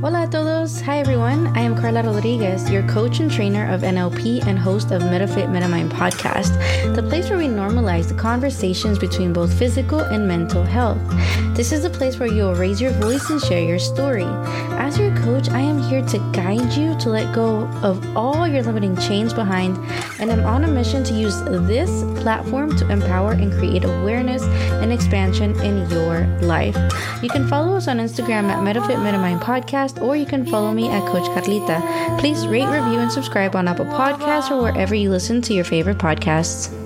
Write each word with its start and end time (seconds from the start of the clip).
Hola 0.00 0.22
a 0.22 0.26
todos. 0.26 0.80
Hi 0.80 0.98
everyone. 0.98 1.48
I 1.48 1.60
am 1.60 1.76
Karla 1.76 2.02
Rodriguez, 2.02 2.70
your 2.70 2.82
coach 2.88 3.20
and 3.20 3.30
trainer 3.30 3.70
of 3.70 3.82
NLP 3.82 4.46
and 4.46 4.58
host 4.58 4.92
of 4.92 5.02
MetaFit 5.02 5.48
MetaMind 5.48 5.90
podcast, 5.90 6.56
the 6.96 7.02
place 7.02 7.28
where 7.28 7.38
we 7.38 7.48
normalize 7.48 8.08
the 8.08 8.14
conversations 8.14 8.98
between 8.98 9.34
both 9.34 9.52
physical 9.52 10.00
and 10.00 10.26
mental 10.26 10.62
health. 10.62 10.98
This 11.54 11.70
is 11.70 11.82
the 11.82 11.90
place 11.90 12.18
where 12.18 12.32
you'll 12.32 12.54
raise 12.54 12.80
your 12.80 12.92
voice 12.92 13.28
and 13.28 13.42
share 13.42 13.62
your 13.62 13.78
story. 13.78 14.24
As 14.80 14.98
your 14.98 15.14
coach, 15.18 15.50
I 15.50 15.60
am 15.60 15.82
here 15.82 16.00
to 16.00 16.18
guide 16.32 16.72
you 16.72 16.98
to 17.00 17.10
let 17.10 17.34
go 17.34 17.66
of 17.82 18.16
all 18.16 18.48
your 18.48 18.62
limiting 18.62 18.96
chains 18.96 19.34
behind, 19.34 19.76
and 20.18 20.32
I'm 20.32 20.46
on 20.46 20.64
a 20.64 20.68
mission 20.68 21.04
to 21.04 21.12
use 21.12 21.38
this 21.42 21.90
platform 22.22 22.74
to 22.78 22.90
empower 22.90 23.32
and 23.32 23.52
create 23.52 23.84
awareness 23.84 24.42
and 24.80 24.90
expansion 24.94 25.60
in 25.60 25.90
your 25.90 26.26
life. 26.40 26.76
You 27.22 27.28
can 27.28 27.46
follow 27.46 27.76
us 27.76 27.86
on 27.86 27.98
Instagram 27.98 28.44
at 28.44 28.64
MetaFit 28.64 28.96
MetaMind 28.96 29.40
podcast 29.40 29.89
podcast, 29.90 30.02
or 30.02 30.16
you 30.16 30.26
can 30.26 30.46
follow 30.46 30.72
me 30.72 30.88
at 30.88 31.06
Coach 31.06 31.28
Karlita. 31.30 32.18
Please 32.18 32.46
rate, 32.46 32.66
review, 32.66 32.98
and 32.98 33.10
subscribe 33.10 33.54
on 33.56 33.68
Apple 33.68 33.86
Podcasts 33.86 34.50
or 34.50 34.62
wherever 34.62 34.94
you 34.94 35.10
listen 35.10 35.42
to 35.42 35.54
your 35.54 35.64
favorite 35.64 35.98
podcasts. 35.98 36.76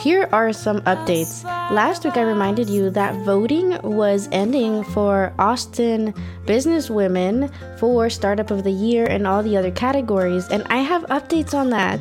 Here 0.00 0.28
are 0.32 0.52
some 0.52 0.82
updates. 0.82 1.44
Last 1.70 2.04
week, 2.04 2.18
I 2.18 2.22
reminded 2.22 2.68
you 2.68 2.90
that 2.90 3.14
voting 3.24 3.80
was 3.82 4.28
ending 4.32 4.84
for 4.84 5.32
Austin 5.38 6.12
businesswomen 6.44 7.50
for 7.78 8.10
Startup 8.10 8.50
of 8.50 8.64
the 8.64 8.70
Year 8.70 9.06
and 9.06 9.26
all 9.26 9.42
the 9.42 9.56
other 9.56 9.70
categories, 9.70 10.46
and 10.50 10.62
I 10.64 10.78
have 10.78 11.04
updates 11.04 11.54
on 11.54 11.70
that. 11.70 12.00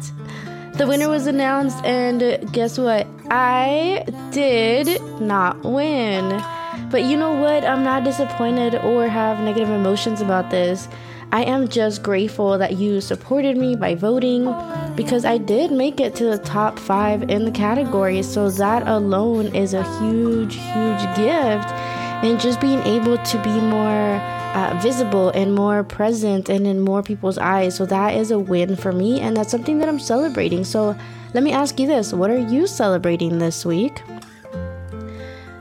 The 0.75 0.87
winner 0.87 1.07
was 1.07 1.27
announced, 1.27 1.85
and 1.85 2.51
guess 2.51 2.79
what? 2.79 3.05
I 3.29 4.03
did 4.31 4.99
not 5.21 5.63
win. 5.63 6.41
But 6.89 7.03
you 7.03 7.15
know 7.15 7.31
what? 7.33 7.63
I'm 7.63 7.83
not 7.83 8.03
disappointed 8.03 8.75
or 8.75 9.07
have 9.07 9.39
negative 9.43 9.69
emotions 9.69 10.19
about 10.19 10.49
this. 10.49 10.87
I 11.31 11.43
am 11.43 11.67
just 11.67 12.01
grateful 12.01 12.57
that 12.57 12.77
you 12.77 13.01
supported 13.01 13.55
me 13.55 13.75
by 13.75 13.93
voting 13.93 14.45
because 14.95 15.25
I 15.25 15.37
did 15.37 15.71
make 15.71 15.99
it 15.99 16.15
to 16.15 16.25
the 16.25 16.39
top 16.39 16.79
five 16.79 17.29
in 17.29 17.45
the 17.45 17.51
category. 17.51 18.23
So 18.23 18.49
that 18.49 18.87
alone 18.87 19.55
is 19.55 19.75
a 19.75 19.83
huge, 19.99 20.55
huge 20.55 21.03
gift. 21.15 21.69
And 22.23 22.39
just 22.39 22.59
being 22.59 22.79
able 22.79 23.19
to 23.19 23.43
be 23.43 23.59
more 23.59 24.42
visible 24.81 25.29
and 25.29 25.55
more 25.55 25.83
present 25.83 26.49
and 26.49 26.65
in 26.65 26.79
more 26.79 27.03
people's 27.03 27.37
eyes. 27.37 27.75
So 27.75 27.85
that 27.85 28.15
is 28.15 28.31
a 28.31 28.39
win 28.39 28.75
for 28.75 28.91
me, 28.91 29.19
and 29.19 29.35
that's 29.35 29.51
something 29.51 29.79
that 29.79 29.89
I'm 29.89 29.99
celebrating. 29.99 30.63
So 30.63 30.95
let 31.33 31.43
me 31.43 31.51
ask 31.51 31.79
you 31.79 31.87
this 31.87 32.13
what 32.13 32.29
are 32.29 32.37
you 32.37 32.67
celebrating 32.67 33.39
this 33.39 33.65
week? 33.65 34.01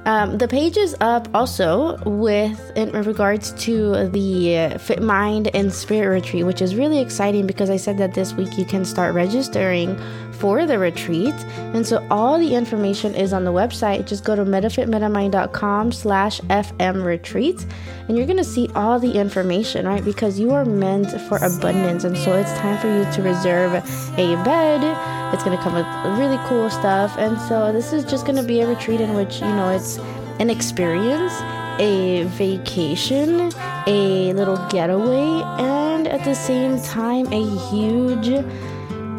Um, 0.05 0.39
the 0.39 0.49
page 0.49 0.77
is 0.77 0.97
up 1.01 1.29
also 1.33 1.97
with 2.05 2.73
in 2.77 2.91
regards 2.91 3.53
to 3.65 4.09
the 4.09 4.77
Fit 4.81 5.01
Mind 5.01 5.55
and 5.55 5.73
Spirit 5.73 6.09
Retreat, 6.09 6.45
which 6.45 6.61
is 6.61 6.75
really 6.75 7.01
exciting 7.01 7.47
because 7.47 7.71
I 7.71 7.77
said 7.77 7.99
that 7.99 8.15
this 8.15 8.33
week 8.33 8.59
you 8.59 8.65
can 8.65 8.85
start 8.85 9.15
registering 9.15 9.97
for 10.33 10.67
the 10.67 10.77
retreat. 10.77 11.35
And 11.73 11.87
so 11.87 12.05
all 12.11 12.37
the 12.37 12.57
information 12.57 13.15
is 13.15 13.33
on 13.33 13.45
the 13.45 13.53
website. 13.53 14.07
Just 14.07 14.25
go 14.25 14.35
to 14.35 14.45
metafitmetamind.com 14.45 15.93
slash 15.93 16.41
FM 16.41 17.05
retreat 17.05 17.65
and 18.09 18.19
you're 18.19 18.27
gonna 18.27 18.43
see 18.43 18.69
all 18.75 18.99
the 18.99 19.13
information, 19.13 19.87
right? 19.87 20.05
Because 20.05 20.41
you 20.41 20.51
are 20.51 20.65
meant 20.65 21.13
for 21.29 21.37
abundance. 21.37 22.03
And 22.03 22.19
so 22.19 22.35
it's 22.35 22.53
time 22.55 22.77
for 22.79 22.89
you 22.89 23.05
to 23.13 23.23
reserve 23.23 23.75
a 24.19 24.35
bed. 24.43 25.12
It's 25.33 25.43
gonna 25.43 25.63
come 25.63 25.75
with 25.75 25.87
really 26.19 26.39
cool 26.47 26.69
stuff. 26.71 27.17
And 27.19 27.41
so 27.49 27.73
this 27.73 27.93
is 27.93 28.05
just 28.05 28.27
gonna 28.27 28.43
be 28.43 28.61
a 28.61 28.67
retreat 28.67 29.01
in 29.01 29.15
which, 29.15 29.41
you 29.41 29.47
know, 29.47 29.71
it's 29.71 29.99
an 30.41 30.51
experience, 30.51 31.33
a 31.79 32.25
vacation, 32.25 33.51
a 33.87 34.33
little 34.35 34.59
getaway, 34.69 35.43
and 35.59 36.07
at 36.07 36.25
the 36.25 36.35
same 36.35 36.81
time, 36.83 37.27
a 37.33 37.45
huge 37.71 38.45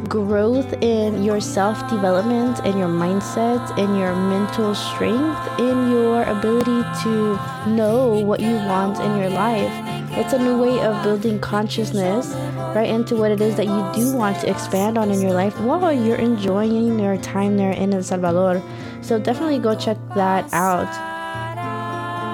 growth 0.07 0.71
in 0.83 1.23
your 1.23 1.41
self 1.41 1.89
development 1.89 2.59
and 2.63 2.77
your 2.77 2.87
mindset 2.87 3.61
and 3.79 3.97
your 3.97 4.15
mental 4.15 4.75
strength 4.75 5.59
in 5.59 5.89
your 5.91 6.23
ability 6.23 6.83
to 7.01 7.39
know 7.67 8.19
what 8.19 8.39
you 8.39 8.53
want 8.53 8.99
in 8.99 9.17
your 9.17 9.29
life. 9.29 9.71
It's 10.11 10.33
a 10.33 10.37
new 10.37 10.57
way 10.59 10.79
of 10.85 11.01
building 11.03 11.39
consciousness 11.39 12.35
right 12.75 12.89
into 12.89 13.15
what 13.15 13.31
it 13.31 13.41
is 13.41 13.55
that 13.55 13.65
you 13.65 13.91
do 13.93 14.15
want 14.15 14.39
to 14.41 14.49
expand 14.49 14.97
on 14.97 15.11
in 15.11 15.21
your 15.21 15.33
life 15.33 15.59
while 15.59 15.93
you're 15.93 16.17
enjoying 16.17 16.99
your 16.99 17.17
time 17.17 17.57
there 17.57 17.71
in 17.71 17.93
El 17.93 18.03
Salvador. 18.03 18.61
So 19.01 19.19
definitely 19.19 19.59
go 19.59 19.75
check 19.75 19.97
that 20.15 20.51
out. 20.53 21.12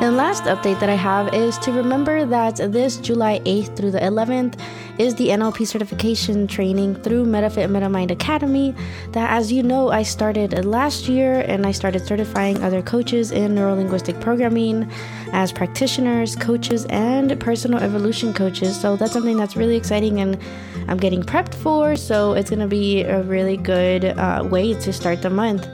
And 0.02 0.16
last 0.16 0.46
update 0.46 0.80
that 0.80 0.90
I 0.90 0.96
have 0.96 1.34
is 1.34 1.58
to 1.58 1.74
remember 1.74 2.26
that 2.26 2.56
this 2.72 2.96
July 2.96 3.40
8th 3.40 3.76
through 3.76 3.92
the 3.92 4.00
11th 4.00 4.58
is 4.98 5.14
the 5.16 5.28
NLP 5.28 5.68
certification 5.68 6.48
training 6.48 6.96
through 6.96 7.26
MetaFit 7.26 7.68
MetaMind 7.68 8.10
Academy. 8.10 8.74
That, 9.12 9.30
as 9.30 9.52
you 9.52 9.62
know, 9.62 9.90
I 9.90 10.04
started 10.04 10.64
last 10.64 11.10
year 11.10 11.42
and 11.42 11.66
I 11.66 11.74
started 11.74 12.08
certifying 12.08 12.64
other 12.64 12.82
coaches 12.82 13.34
in 13.34 13.56
neurolinguistic 13.56 14.22
programming 14.22 14.90
as 15.34 15.52
practitioners, 15.52 16.34
coaches, 16.34 16.86
and 16.86 17.38
personal 17.38 17.80
evolution 17.80 18.34
coaches. 18.34 18.80
So 18.80 18.96
that's 18.96 19.12
something 19.12 19.36
that's 19.36 19.58
really 19.58 19.76
exciting 19.76 20.22
and 20.22 20.40
I'm 20.88 20.98
getting 20.98 21.24
prepped 21.24 21.56
for. 21.56 21.98
So 21.98 22.36
it's 22.36 22.50
going 22.50 22.62
to 22.62 22.68
be 22.68 23.04
a 23.04 23.22
really 23.24 23.58
good 23.58 24.06
uh, 24.06 24.48
way 24.50 24.76
to 24.76 24.94
start 24.94 25.22
the 25.24 25.30
month. 25.30 25.68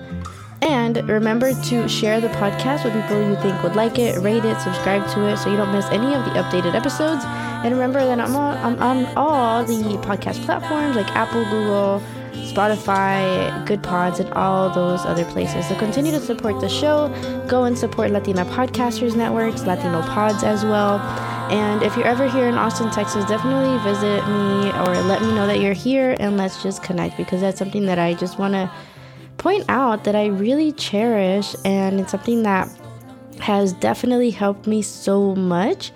And 0.85 1.09
remember 1.09 1.51
to 1.51 1.89
share 1.89 2.21
the 2.21 2.27
podcast 2.27 2.83
with 2.83 2.93
people 2.93 3.27
you 3.27 3.35
think 3.37 3.63
would 3.63 3.75
like 3.75 3.97
it, 3.97 4.19
rate 4.19 4.45
it, 4.45 4.61
subscribe 4.61 5.01
to 5.15 5.27
it 5.27 5.37
so 5.37 5.49
you 5.49 5.57
don't 5.57 5.71
miss 5.71 5.87
any 5.87 6.13
of 6.13 6.23
the 6.25 6.31
updated 6.39 6.75
episodes. 6.75 7.23
And 7.25 7.73
remember 7.73 8.05
that 8.05 8.19
I'm 8.19 8.35
on, 8.35 8.55
I'm 8.59 8.79
on 8.79 9.17
all 9.17 9.65
the 9.65 9.97
podcast 10.05 10.45
platforms 10.45 10.95
like 10.95 11.07
Apple, 11.15 11.43
Google, 11.45 12.03
Spotify, 12.33 13.65
Good 13.65 13.81
Pods, 13.81 14.19
and 14.19 14.31
all 14.33 14.69
those 14.69 15.03
other 15.05 15.25
places. 15.25 15.67
So 15.67 15.75
continue 15.75 16.11
to 16.11 16.19
support 16.19 16.61
the 16.61 16.69
show. 16.69 17.09
Go 17.47 17.63
and 17.63 17.75
support 17.75 18.11
Latina 18.11 18.45
Podcasters 18.45 19.15
Networks, 19.15 19.63
Latino 19.63 20.03
Pods 20.03 20.43
as 20.43 20.63
well. 20.63 20.99
And 21.49 21.81
if 21.81 21.95
you're 21.95 22.05
ever 22.05 22.29
here 22.29 22.47
in 22.47 22.53
Austin, 22.53 22.91
Texas, 22.91 23.25
definitely 23.25 23.79
visit 23.79 24.23
me 24.27 24.69
or 24.81 25.01
let 25.07 25.23
me 25.23 25.33
know 25.33 25.47
that 25.47 25.61
you're 25.61 25.73
here 25.73 26.15
and 26.19 26.37
let's 26.37 26.61
just 26.61 26.83
connect 26.83 27.17
because 27.17 27.41
that's 27.41 27.57
something 27.57 27.87
that 27.87 27.97
I 27.97 28.13
just 28.13 28.37
want 28.37 28.53
to 28.53 28.71
point 29.45 29.65
out 29.69 30.05
that 30.05 30.15
I 30.15 30.25
really 30.25 30.71
cherish, 30.71 31.55
and 31.63 31.99
it's 31.99 32.09
something 32.09 32.41
that 32.41 32.67
has 33.39 33.73
definitely 33.73 34.31
helped 34.31 34.65
me 34.65 34.81
so 34.81 35.35
much 35.35 35.91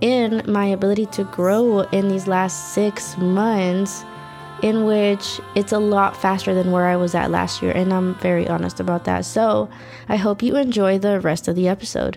in 0.00 0.40
my 0.46 0.64
ability 0.64 1.04
to 1.04 1.24
grow 1.24 1.80
in 1.80 2.08
these 2.08 2.26
last 2.26 2.72
six 2.72 3.18
months, 3.18 4.02
in 4.62 4.86
which 4.86 5.42
it's 5.54 5.72
a 5.72 5.78
lot 5.78 6.16
faster 6.16 6.54
than 6.54 6.72
where 6.72 6.86
I 6.86 6.96
was 6.96 7.14
at 7.14 7.30
last 7.30 7.60
year, 7.60 7.72
and 7.72 7.92
I'm 7.92 8.14
very 8.14 8.48
honest 8.48 8.80
about 8.80 9.04
that. 9.04 9.26
So 9.26 9.68
I 10.08 10.16
hope 10.16 10.42
you 10.42 10.56
enjoy 10.56 10.98
the 10.98 11.20
rest 11.20 11.48
of 11.48 11.54
the 11.54 11.68
episode. 11.68 12.16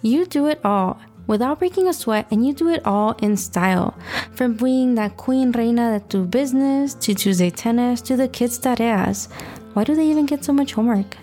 You 0.00 0.24
do 0.24 0.46
it 0.46 0.58
all 0.64 0.98
without 1.26 1.58
breaking 1.58 1.88
a 1.88 1.92
sweat, 1.92 2.26
and 2.30 2.46
you 2.46 2.52
do 2.52 2.68
it 2.68 2.84
all 2.86 3.12
in 3.22 3.36
style. 3.36 3.96
From 4.32 4.54
being 4.54 4.94
that 4.96 5.16
queen 5.16 5.52
reina 5.52 5.90
that 5.92 6.08
do 6.08 6.24
business, 6.24 6.94
to 6.94 7.14
Tuesday 7.14 7.50
tennis, 7.50 8.00
to 8.02 8.16
the 8.16 8.28
kids' 8.28 8.58
tareas. 8.58 9.28
Why 9.74 9.84
do 9.84 9.94
they 9.94 10.06
even 10.06 10.26
get 10.26 10.44
so 10.44 10.52
much 10.52 10.74
homework? 10.74 11.16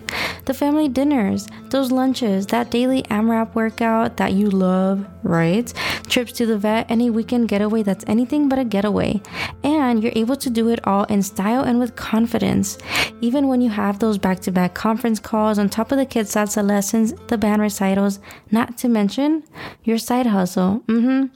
The 0.46 0.54
family 0.54 0.88
dinners, 0.88 1.46
those 1.68 1.92
lunches, 1.92 2.46
that 2.46 2.70
daily 2.70 3.02
AMRAP 3.04 3.54
workout 3.54 4.16
that 4.16 4.32
you 4.32 4.50
love, 4.50 5.06
right? 5.22 5.72
Trips 6.08 6.32
to 6.32 6.46
the 6.46 6.58
vet, 6.58 6.90
any 6.90 7.10
weekend 7.10 7.48
getaway 7.48 7.82
that's 7.82 8.04
anything 8.08 8.48
but 8.48 8.58
a 8.58 8.64
getaway. 8.64 9.20
And 9.62 10.02
you're 10.02 10.12
able 10.16 10.36
to 10.36 10.50
do 10.50 10.68
it 10.68 10.84
all 10.86 11.04
in 11.04 11.22
style 11.22 11.62
and 11.62 11.78
with 11.78 11.94
confidence. 11.94 12.78
Even 13.20 13.48
when 13.48 13.60
you 13.60 13.70
have 13.70 13.98
those 13.98 14.18
back 14.18 14.40
to 14.40 14.50
back 14.50 14.74
conference 14.74 15.20
calls 15.20 15.58
on 15.58 15.68
top 15.68 15.92
of 15.92 15.98
the 15.98 16.06
kids' 16.06 16.34
salsa 16.34 16.66
lessons, 16.66 17.12
the 17.28 17.38
band 17.38 17.62
recitals, 17.62 18.18
not 18.50 18.78
to 18.78 18.88
mention 18.88 19.44
your 19.84 19.98
side 19.98 20.26
hustle. 20.26 20.82
Mm-hmm. 20.86 21.26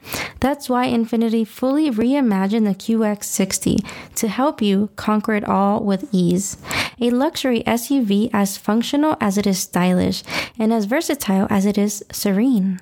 That's 0.41 0.69
why 0.69 0.89
Infiniti 0.89 1.47
fully 1.47 1.91
reimagined 1.91 2.65
the 2.65 2.75
QX60 2.75 3.87
to 4.17 4.29
help 4.29 4.63
you 4.63 4.91
conquer 4.97 5.35
it 5.35 5.45
all 5.45 5.85
with 5.85 6.09
ease 6.11 6.57
a 7.05 7.11
luxury 7.11 7.63
SUV 7.67 8.31
as 8.33 8.57
functional 8.57 9.17
as 9.21 9.37
it 9.37 9.47
is 9.47 9.59
stylish 9.59 10.23
and 10.59 10.73
as 10.73 10.87
versatile 10.87 11.47
as 11.51 11.67
it 11.67 11.77
is 11.77 12.03
serene. 12.11 12.81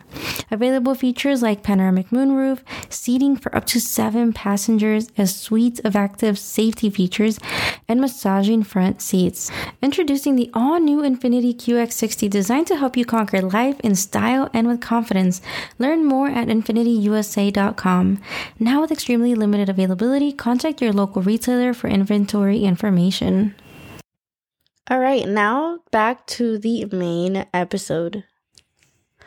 Available 0.49 0.95
features 0.95 1.43
like 1.43 1.65
panoramic 1.65 2.11
moonroof, 2.11 2.61
seating 2.89 3.37
for 3.37 3.55
up 3.57 3.65
to 3.67 3.81
seven 3.81 4.33
passengers, 4.33 5.09
a 5.19 5.27
suite 5.27 5.81
of 5.85 5.97
active 5.97 6.39
safety 6.39 6.89
features, 6.89 7.41
and 7.89 8.01
massaging 8.01 8.63
front 8.63 9.03
seats. 9.03 9.51
Introducing 9.83 10.37
the 10.37 10.51
all 10.55 10.79
new 10.79 10.99
Infiniti 10.99 11.53
QX60 11.55 12.31
designed 12.31 12.69
to 12.69 12.77
help 12.77 12.97
you 12.97 13.05
conquer 13.05 13.41
life 13.41 13.81
in 13.81 13.97
style 13.97 14.49
and 14.55 14.69
with 14.69 14.81
confidence. 14.81 15.43
Learn 15.81 16.05
more 16.05 16.29
at 16.29 16.47
InfinitiUSA.com. 16.47 18.21
Now, 18.61 18.81
with 18.81 18.93
extremely 18.93 19.35
limited 19.35 19.69
availability, 19.69 20.31
contact 20.33 20.81
your 20.81 20.93
local 20.93 21.23
retailer 21.23 21.75
for 21.75 21.89
inventory 21.89 22.63
information. 22.63 23.57
All 24.91 24.99
right, 24.99 25.29
now 25.29 25.79
back 25.93 26.27
to 26.27 26.59
the 26.59 26.87
main 26.87 27.47
episode. 27.55 28.25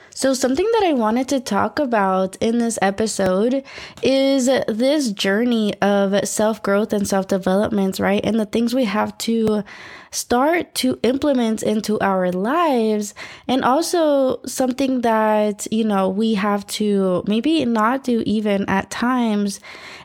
So, 0.10 0.34
something 0.34 0.70
that 0.74 0.84
I 0.86 0.94
wanted 0.94 1.28
to 1.30 1.40
talk 1.40 1.80
about 1.80 2.38
in 2.42 2.58
this 2.58 2.80
episode 2.82 3.64
is 4.02 4.48
this 4.68 5.12
journey 5.12 5.74
of 5.82 6.28
self 6.28 6.62
growth 6.62 6.92
and 6.92 7.08
self 7.08 7.28
development, 7.28 8.00
right? 8.00 8.22
And 8.24 8.38
the 8.40 8.46
things 8.46 8.74
we 8.74 8.86
have 8.86 9.18
to 9.20 9.64
start 10.12 10.74
to 10.76 10.98
implement 11.04 11.62
into 11.64 12.00
our 12.00 12.32
lives 12.32 13.14
and 13.48 13.66
also 13.66 14.42
something 14.46 15.02
that 15.02 15.68
you 15.72 15.84
know 15.84 16.08
we 16.08 16.36
have 16.36 16.66
to 16.68 17.22
maybe 17.28 17.66
not 17.66 18.06
do 18.06 18.24
even 18.26 18.64
at 18.70 18.90
times 18.90 19.60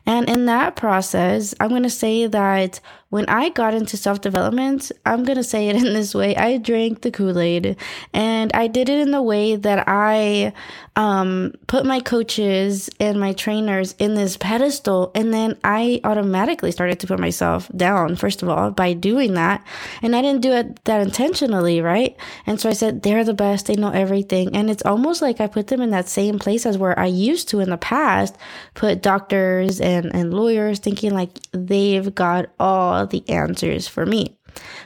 and 0.06 0.28
in 0.28 0.46
that 0.46 0.76
process 0.76 1.54
i'm 1.60 1.70
going 1.70 1.82
to 1.82 1.90
say 1.90 2.26
that 2.26 2.80
when 3.10 3.26
I 3.26 3.48
got 3.48 3.74
into 3.74 3.96
self 3.96 4.20
development, 4.20 4.90
I'm 5.04 5.24
going 5.24 5.36
to 5.36 5.44
say 5.44 5.68
it 5.68 5.76
in 5.84 5.92
this 5.92 6.14
way 6.14 6.34
I 6.36 6.56
drank 6.56 7.02
the 7.02 7.10
Kool 7.10 7.38
Aid 7.38 7.76
and 8.14 8.50
I 8.54 8.68
did 8.68 8.88
it 8.88 9.00
in 9.00 9.10
the 9.10 9.22
way 9.22 9.56
that 9.56 9.84
I 9.86 10.52
um, 10.96 11.52
put 11.66 11.86
my 11.86 12.00
coaches 12.00 12.90
and 12.98 13.18
my 13.18 13.32
trainers 13.32 13.94
in 13.98 14.14
this 14.14 14.36
pedestal. 14.36 15.10
And 15.14 15.32
then 15.32 15.58
I 15.64 16.00
automatically 16.04 16.72
started 16.72 17.00
to 17.00 17.06
put 17.06 17.18
myself 17.18 17.70
down, 17.76 18.16
first 18.16 18.42
of 18.42 18.48
all, 18.48 18.70
by 18.70 18.92
doing 18.92 19.34
that. 19.34 19.64
And 20.02 20.14
I 20.14 20.22
didn't 20.22 20.42
do 20.42 20.52
it 20.52 20.84
that 20.84 21.00
intentionally, 21.00 21.80
right? 21.80 22.16
And 22.46 22.60
so 22.60 22.68
I 22.68 22.74
said, 22.74 23.02
they're 23.02 23.24
the 23.24 23.34
best, 23.34 23.66
they 23.66 23.76
know 23.76 23.90
everything. 23.90 24.54
And 24.54 24.70
it's 24.70 24.84
almost 24.84 25.22
like 25.22 25.40
I 25.40 25.46
put 25.46 25.68
them 25.68 25.80
in 25.80 25.90
that 25.90 26.08
same 26.08 26.38
place 26.38 26.66
as 26.66 26.78
where 26.78 26.98
I 26.98 27.06
used 27.06 27.48
to 27.50 27.60
in 27.60 27.70
the 27.70 27.78
past 27.78 28.36
put 28.74 29.02
doctors 29.02 29.80
and, 29.80 29.99
and 30.06 30.34
lawyers 30.34 30.78
thinking 30.78 31.12
like 31.12 31.30
they've 31.52 32.14
got 32.14 32.46
all 32.58 33.06
the 33.06 33.28
answers 33.28 33.88
for 33.88 34.06
me. 34.06 34.36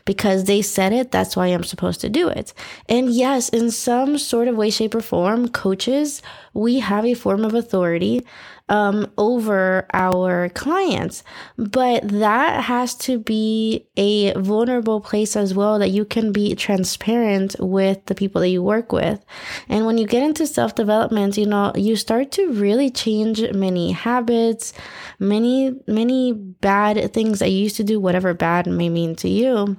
Because 0.05 0.45
they 0.45 0.61
said 0.61 0.93
it 0.93 1.11
that's 1.11 1.37
why 1.37 1.47
i'm 1.47 1.65
supposed 1.65 2.01
to 2.03 2.11
do 2.11 2.29
it. 2.29 2.53
And 2.89 3.11
yes 3.11 3.49
in 3.49 3.71
some 3.71 4.19
sort 4.19 4.47
of 4.47 4.57
way 4.57 4.71
shape 4.71 4.95
or 4.95 5.01
form 5.01 5.49
coaches 5.49 6.21
we 6.55 6.79
have 6.79 7.05
a 7.05 7.15
form 7.15 7.45
of 7.45 7.55
authority 7.55 8.25
um, 8.69 9.13
over 9.19 9.87
our 9.93 10.49
clients. 10.51 11.23
But 11.59 12.09
that 12.09 12.65
has 12.65 12.95
to 12.97 13.19
be 13.19 13.87
a 13.97 14.33
vulnerable 14.39 15.01
place 15.01 15.37
as 15.37 15.55
well 15.55 15.79
that 15.79 15.91
you 15.91 16.05
can 16.05 16.33
be 16.33 16.55
transparent 16.55 17.57
with 17.59 18.07
the 18.07 18.15
people 18.15 18.41
that 18.41 18.49
you 18.49 18.63
work 18.63 18.93
with. 18.93 19.25
And 19.69 19.85
when 19.85 19.99
you 19.99 20.07
get 20.07 20.23
into 20.23 20.47
self 20.47 20.75
development, 20.75 21.37
you 21.37 21.47
know, 21.47 21.73
you 21.75 21.97
start 21.97 22.33
to 22.33 22.53
really 22.53 22.91
change 22.91 23.43
many 23.53 23.93
habits, 23.93 24.73
many, 25.19 25.79
many 25.87 26.33
bad 26.33 27.13
things 27.13 27.41
that 27.41 27.51
you 27.51 27.59
used 27.59 27.77
to 27.77 27.85
do, 27.85 28.01
whatever 28.01 28.33
bad 28.33 28.67
may 28.67 28.89
mean 28.89 29.17
to 29.17 29.29
you 29.29 29.77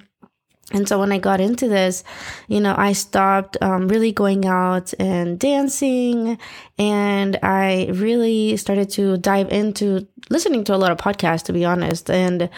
and 0.72 0.88
so 0.88 1.00
when 1.00 1.12
I 1.12 1.20
got 1.20 1.40
into 1.40 1.68
this, 1.68 2.04
you 2.48 2.60
know, 2.60 2.74
I 2.76 2.94
stopped 2.94 3.56
um, 3.62 3.88
really 3.88 4.12
going 4.12 4.46
out 4.46 4.94
and 5.00 5.38
dancing, 5.38 6.40
and 6.80 7.38
I 7.44 7.90
really 7.94 8.58
started 8.58 8.90
to 8.92 9.18
dive 9.18 9.52
into 9.52 10.08
listening 10.30 10.64
to 10.66 10.76
a 10.76 10.78
lot 10.78 10.92
of 10.92 10.98
podcasts, 10.98 11.44
to 11.44 11.54
be 11.54 11.66
honest, 11.66 12.10
and 12.10 12.50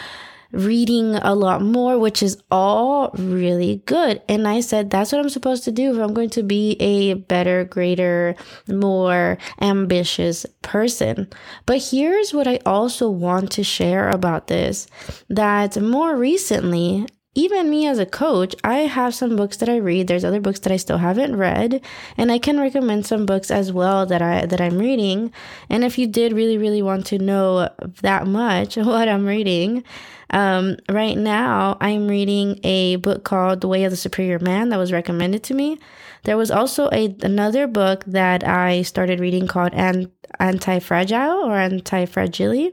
reading 0.52 1.16
a 1.16 1.34
lot 1.34 1.60
more, 1.60 1.98
which 1.98 2.22
is 2.22 2.42
all 2.50 3.10
really 3.18 3.82
good. 3.84 4.22
And 4.28 4.48
I 4.48 4.60
said, 4.60 4.90
that's 4.90 5.12
what 5.12 5.20
I'm 5.20 5.28
supposed 5.28 5.64
to 5.64 5.72
do 5.72 5.94
if 5.94 6.00
I'm 6.00 6.14
going 6.14 6.30
to 6.30 6.42
be 6.42 6.72
a 6.80 7.14
better, 7.14 7.64
greater, 7.64 8.34
more 8.66 9.36
ambitious 9.60 10.46
person. 10.62 11.28
But 11.66 11.82
here's 11.90 12.32
what 12.32 12.48
I 12.48 12.60
also 12.64 13.10
want 13.10 13.52
to 13.52 13.62
share 13.62 14.08
about 14.08 14.46
this 14.46 14.86
that 15.28 15.80
more 15.80 16.16
recently, 16.16 17.06
even 17.34 17.70
me 17.70 17.86
as 17.86 17.98
a 17.98 18.06
coach, 18.06 18.54
I 18.64 18.78
have 18.78 19.14
some 19.14 19.36
books 19.36 19.58
that 19.58 19.68
I 19.68 19.76
read. 19.76 20.08
There's 20.08 20.24
other 20.24 20.40
books 20.40 20.58
that 20.60 20.72
I 20.72 20.76
still 20.76 20.98
haven't 20.98 21.36
read, 21.36 21.80
and 22.16 22.32
I 22.32 22.38
can 22.38 22.58
recommend 22.58 23.06
some 23.06 23.26
books 23.26 23.50
as 23.50 23.70
well 23.72 24.06
that 24.06 24.22
I 24.22 24.46
that 24.46 24.60
I'm 24.60 24.78
reading. 24.78 25.32
And 25.68 25.84
if 25.84 25.98
you 25.98 26.06
did 26.06 26.32
really 26.32 26.58
really 26.58 26.82
want 26.82 27.06
to 27.06 27.18
know 27.18 27.68
that 28.02 28.26
much 28.26 28.76
what 28.76 29.08
I'm 29.08 29.26
reading, 29.26 29.84
um, 30.30 30.76
right 30.88 31.16
now 31.16 31.76
I'm 31.80 32.08
reading 32.08 32.58
a 32.64 32.96
book 32.96 33.24
called 33.24 33.60
The 33.60 33.68
Way 33.68 33.84
of 33.84 33.90
the 33.90 33.96
Superior 33.96 34.38
Man 34.38 34.70
that 34.70 34.78
was 34.78 34.90
recommended 34.90 35.42
to 35.44 35.54
me. 35.54 35.78
There 36.24 36.36
was 36.36 36.50
also 36.50 36.88
a 36.90 37.14
another 37.22 37.66
book 37.66 38.04
that 38.06 38.42
I 38.42 38.82
started 38.82 39.20
reading 39.20 39.46
called 39.46 39.74
Anti 39.74 40.78
Fragile 40.80 41.44
or 41.44 41.56
Anti 41.56 42.06
Fragile 42.06 42.72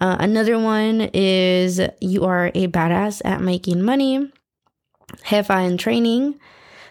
uh, 0.00 0.16
another 0.20 0.58
one 0.58 1.10
is 1.12 1.80
You 2.00 2.24
Are 2.24 2.50
a 2.54 2.66
Badass 2.68 3.22
at 3.24 3.40
Making 3.40 3.82
Money, 3.82 4.30
Jefa 5.24 5.66
in 5.66 5.78
Training, 5.78 6.38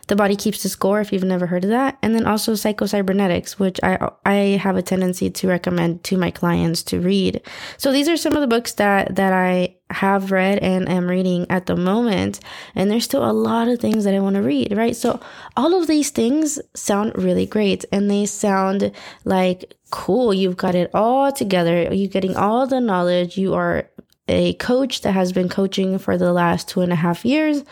The 0.07 0.15
Body 0.15 0.35
Keeps 0.35 0.63
the 0.63 0.69
Score, 0.69 1.01
if 1.01 1.11
you've 1.11 1.23
never 1.23 1.45
heard 1.45 1.63
of 1.63 1.69
that. 1.69 1.97
And 2.01 2.15
then 2.15 2.25
also 2.25 2.55
Psycho-Cybernetics, 2.55 3.59
which 3.59 3.79
I, 3.83 4.09
I 4.25 4.33
have 4.61 4.77
a 4.77 4.81
tendency 4.81 5.29
to 5.29 5.47
recommend 5.47 6.03
to 6.05 6.17
my 6.17 6.31
clients 6.31 6.83
to 6.83 6.99
read. 6.99 7.41
So 7.77 7.91
these 7.91 8.07
are 8.07 8.17
some 8.17 8.33
of 8.33 8.41
the 8.41 8.47
books 8.47 8.73
that, 8.73 9.15
that 9.15 9.33
I 9.33 9.74
have 9.91 10.31
read 10.31 10.59
and 10.59 10.89
am 10.89 11.07
reading 11.07 11.45
at 11.49 11.67
the 11.67 11.75
moment. 11.75 12.39
And 12.73 12.89
there's 12.89 13.05
still 13.05 13.29
a 13.29 13.31
lot 13.31 13.67
of 13.67 13.79
things 13.79 14.03
that 14.03 14.15
I 14.15 14.19
want 14.19 14.35
to 14.35 14.41
read, 14.41 14.75
right? 14.75 14.95
So 14.95 15.19
all 15.55 15.79
of 15.79 15.87
these 15.87 16.09
things 16.09 16.59
sound 16.73 17.13
really 17.15 17.45
great 17.45 17.85
and 17.91 18.09
they 18.09 18.25
sound 18.25 18.91
like 19.23 19.75
cool. 19.91 20.33
You've 20.33 20.57
got 20.57 20.75
it 20.75 20.89
all 20.93 21.31
together. 21.31 21.93
You're 21.93 22.09
getting 22.09 22.35
all 22.35 22.65
the 22.65 22.81
knowledge. 22.81 23.37
You 23.37 23.53
are 23.53 23.89
a 24.27 24.53
coach 24.55 25.01
that 25.01 25.11
has 25.11 25.31
been 25.31 25.49
coaching 25.49 25.99
for 25.99 26.17
the 26.17 26.33
last 26.33 26.67
two 26.67 26.81
and 26.81 26.91
a 26.91 26.95
half 26.95 27.23
years 27.23 27.63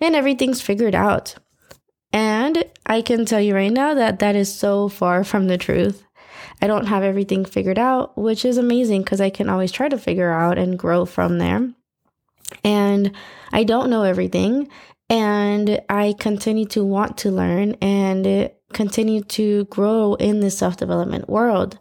and 0.00 0.16
everything's 0.16 0.60
figured 0.60 0.94
out. 0.94 1.36
And 2.12 2.64
I 2.86 3.02
can 3.02 3.24
tell 3.24 3.40
you 3.40 3.54
right 3.54 3.72
now 3.72 3.94
that 3.94 4.20
that 4.20 4.36
is 4.36 4.54
so 4.54 4.88
far 4.88 5.24
from 5.24 5.46
the 5.46 5.58
truth. 5.58 6.03
I 6.64 6.66
don't 6.66 6.86
have 6.86 7.02
everything 7.02 7.44
figured 7.44 7.78
out, 7.78 8.16
which 8.16 8.46
is 8.46 8.56
amazing 8.56 9.02
because 9.02 9.20
I 9.20 9.28
can 9.28 9.50
always 9.50 9.70
try 9.70 9.86
to 9.90 9.98
figure 9.98 10.32
out 10.32 10.56
and 10.56 10.78
grow 10.78 11.04
from 11.04 11.36
there. 11.36 11.70
And 12.64 13.12
I 13.52 13.64
don't 13.64 13.90
know 13.90 14.02
everything. 14.02 14.70
And 15.10 15.82
I 15.90 16.14
continue 16.18 16.64
to 16.68 16.82
want 16.82 17.18
to 17.18 17.30
learn 17.30 17.72
and 17.82 18.50
continue 18.72 19.20
to 19.24 19.66
grow 19.66 20.14
in 20.14 20.40
the 20.40 20.50
self 20.50 20.78
development 20.78 21.28
world. 21.28 21.78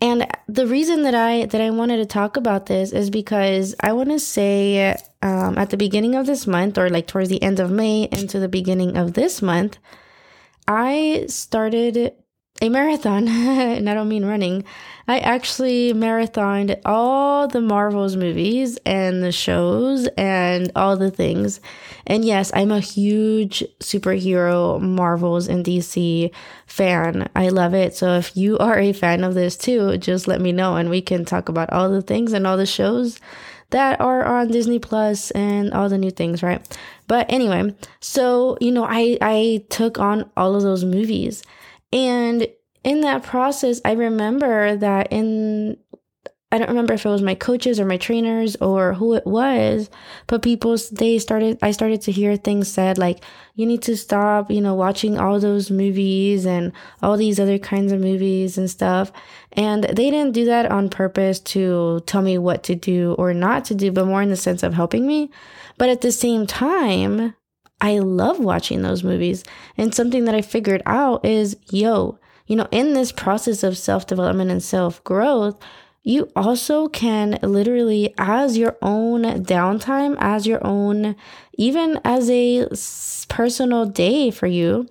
And 0.00 0.28
the 0.46 0.68
reason 0.68 1.02
that 1.02 1.16
I 1.16 1.46
that 1.46 1.60
I 1.60 1.70
wanted 1.70 1.96
to 1.96 2.06
talk 2.06 2.36
about 2.36 2.66
this 2.66 2.92
is 2.92 3.10
because 3.10 3.74
I 3.80 3.94
want 3.94 4.10
to 4.10 4.20
say 4.20 4.94
um, 5.22 5.58
at 5.58 5.70
the 5.70 5.76
beginning 5.76 6.14
of 6.14 6.26
this 6.26 6.46
month, 6.46 6.78
or 6.78 6.88
like 6.88 7.08
towards 7.08 7.30
the 7.30 7.42
end 7.42 7.58
of 7.58 7.72
May 7.72 8.04
into 8.12 8.38
the 8.38 8.48
beginning 8.48 8.96
of 8.96 9.14
this 9.14 9.42
month, 9.42 9.78
I 10.68 11.24
started 11.26 12.14
a 12.60 12.68
marathon, 12.68 13.28
and 13.28 13.88
I 13.88 13.94
don't 13.94 14.08
mean 14.08 14.24
running. 14.24 14.64
I 15.06 15.20
actually 15.20 15.94
marathoned 15.94 16.78
all 16.84 17.48
the 17.48 17.60
Marvels 17.60 18.16
movies 18.16 18.78
and 18.84 19.22
the 19.22 19.32
shows 19.32 20.06
and 20.18 20.70
all 20.76 20.96
the 20.96 21.10
things. 21.10 21.60
And 22.06 22.24
yes, 22.24 22.50
I'm 22.54 22.70
a 22.70 22.80
huge 22.80 23.64
superhero 23.80 24.80
Marvels 24.80 25.48
and 25.48 25.64
DC 25.64 26.30
fan. 26.66 27.28
I 27.34 27.48
love 27.48 27.74
it. 27.74 27.96
So 27.96 28.16
if 28.16 28.36
you 28.36 28.58
are 28.58 28.78
a 28.78 28.92
fan 28.92 29.24
of 29.24 29.34
this 29.34 29.56
too, 29.56 29.96
just 29.96 30.28
let 30.28 30.40
me 30.40 30.52
know 30.52 30.76
and 30.76 30.90
we 30.90 31.00
can 31.00 31.24
talk 31.24 31.48
about 31.48 31.72
all 31.72 31.88
the 31.88 32.02
things 32.02 32.32
and 32.34 32.46
all 32.46 32.56
the 32.58 32.66
shows 32.66 33.18
that 33.70 34.00
are 34.00 34.24
on 34.24 34.48
Disney 34.48 34.78
Plus 34.78 35.30
and 35.32 35.72
all 35.72 35.88
the 35.88 35.98
new 35.98 36.10
things, 36.10 36.42
right? 36.42 36.60
But 37.06 37.30
anyway, 37.30 37.74
so 38.00 38.58
you 38.60 38.72
know, 38.72 38.84
I 38.84 39.16
I 39.22 39.64
took 39.70 39.98
on 39.98 40.30
all 40.36 40.54
of 40.54 40.62
those 40.62 40.84
movies 40.84 41.42
and 41.92 42.46
in 42.84 43.00
that 43.02 43.22
process, 43.22 43.80
I 43.84 43.92
remember 43.92 44.76
that 44.76 45.08
in 45.12 45.76
I 46.50 46.56
don't 46.56 46.70
remember 46.70 46.94
if 46.94 47.04
it 47.04 47.10
was 47.10 47.20
my 47.20 47.34
coaches 47.34 47.78
or 47.78 47.84
my 47.84 47.98
trainers 47.98 48.56
or 48.56 48.94
who 48.94 49.12
it 49.12 49.26
was, 49.26 49.90
but 50.26 50.40
people 50.40 50.78
they 50.92 51.18
started 51.18 51.58
I 51.60 51.72
started 51.72 52.00
to 52.02 52.12
hear 52.12 52.36
things 52.36 52.68
said 52.68 52.96
like 52.96 53.22
you 53.54 53.66
need 53.66 53.82
to 53.82 53.98
stop, 53.98 54.50
you 54.50 54.62
know, 54.62 54.74
watching 54.74 55.18
all 55.18 55.38
those 55.40 55.70
movies 55.70 56.46
and 56.46 56.72
all 57.02 57.18
these 57.18 57.38
other 57.38 57.58
kinds 57.58 57.92
of 57.92 58.00
movies 58.00 58.56
and 58.56 58.70
stuff. 58.70 59.12
And 59.52 59.84
they 59.84 60.10
didn't 60.10 60.32
do 60.32 60.46
that 60.46 60.70
on 60.70 60.88
purpose 60.88 61.38
to 61.40 62.00
tell 62.06 62.22
me 62.22 62.38
what 62.38 62.62
to 62.64 62.74
do 62.74 63.14
or 63.18 63.34
not 63.34 63.66
to 63.66 63.74
do, 63.74 63.92
but 63.92 64.06
more 64.06 64.22
in 64.22 64.30
the 64.30 64.36
sense 64.36 64.62
of 64.62 64.72
helping 64.72 65.06
me. 65.06 65.30
But 65.76 65.90
at 65.90 66.00
the 66.00 66.12
same 66.12 66.46
time, 66.46 67.34
I 67.80 67.98
love 67.98 68.40
watching 68.40 68.82
those 68.82 69.04
movies. 69.04 69.44
And 69.76 69.94
something 69.94 70.24
that 70.24 70.34
I 70.34 70.42
figured 70.42 70.82
out 70.86 71.24
is, 71.24 71.56
yo, 71.70 72.18
you 72.46 72.56
know, 72.56 72.66
in 72.70 72.94
this 72.94 73.12
process 73.12 73.62
of 73.62 73.76
self 73.76 74.06
development 74.06 74.50
and 74.50 74.62
self 74.62 75.02
growth, 75.04 75.58
you 76.02 76.30
also 76.34 76.88
can 76.88 77.38
literally, 77.42 78.14
as 78.16 78.56
your 78.56 78.76
own 78.80 79.22
downtime, 79.44 80.16
as 80.18 80.46
your 80.46 80.66
own, 80.66 81.16
even 81.54 82.00
as 82.04 82.30
a 82.30 82.66
personal 83.28 83.84
day 83.84 84.30
for 84.30 84.46
you, 84.46 84.88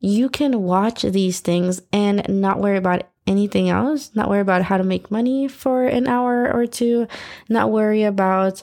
you 0.00 0.28
can 0.28 0.62
watch 0.62 1.02
these 1.02 1.40
things 1.40 1.80
and 1.92 2.28
not 2.28 2.60
worry 2.60 2.76
about 2.76 3.04
anything 3.26 3.68
else, 3.68 4.10
not 4.14 4.28
worry 4.28 4.40
about 4.40 4.62
how 4.62 4.76
to 4.76 4.84
make 4.84 5.10
money 5.10 5.48
for 5.48 5.84
an 5.84 6.06
hour 6.06 6.52
or 6.52 6.66
two, 6.66 7.06
not 7.48 7.70
worry 7.70 8.02
about 8.02 8.62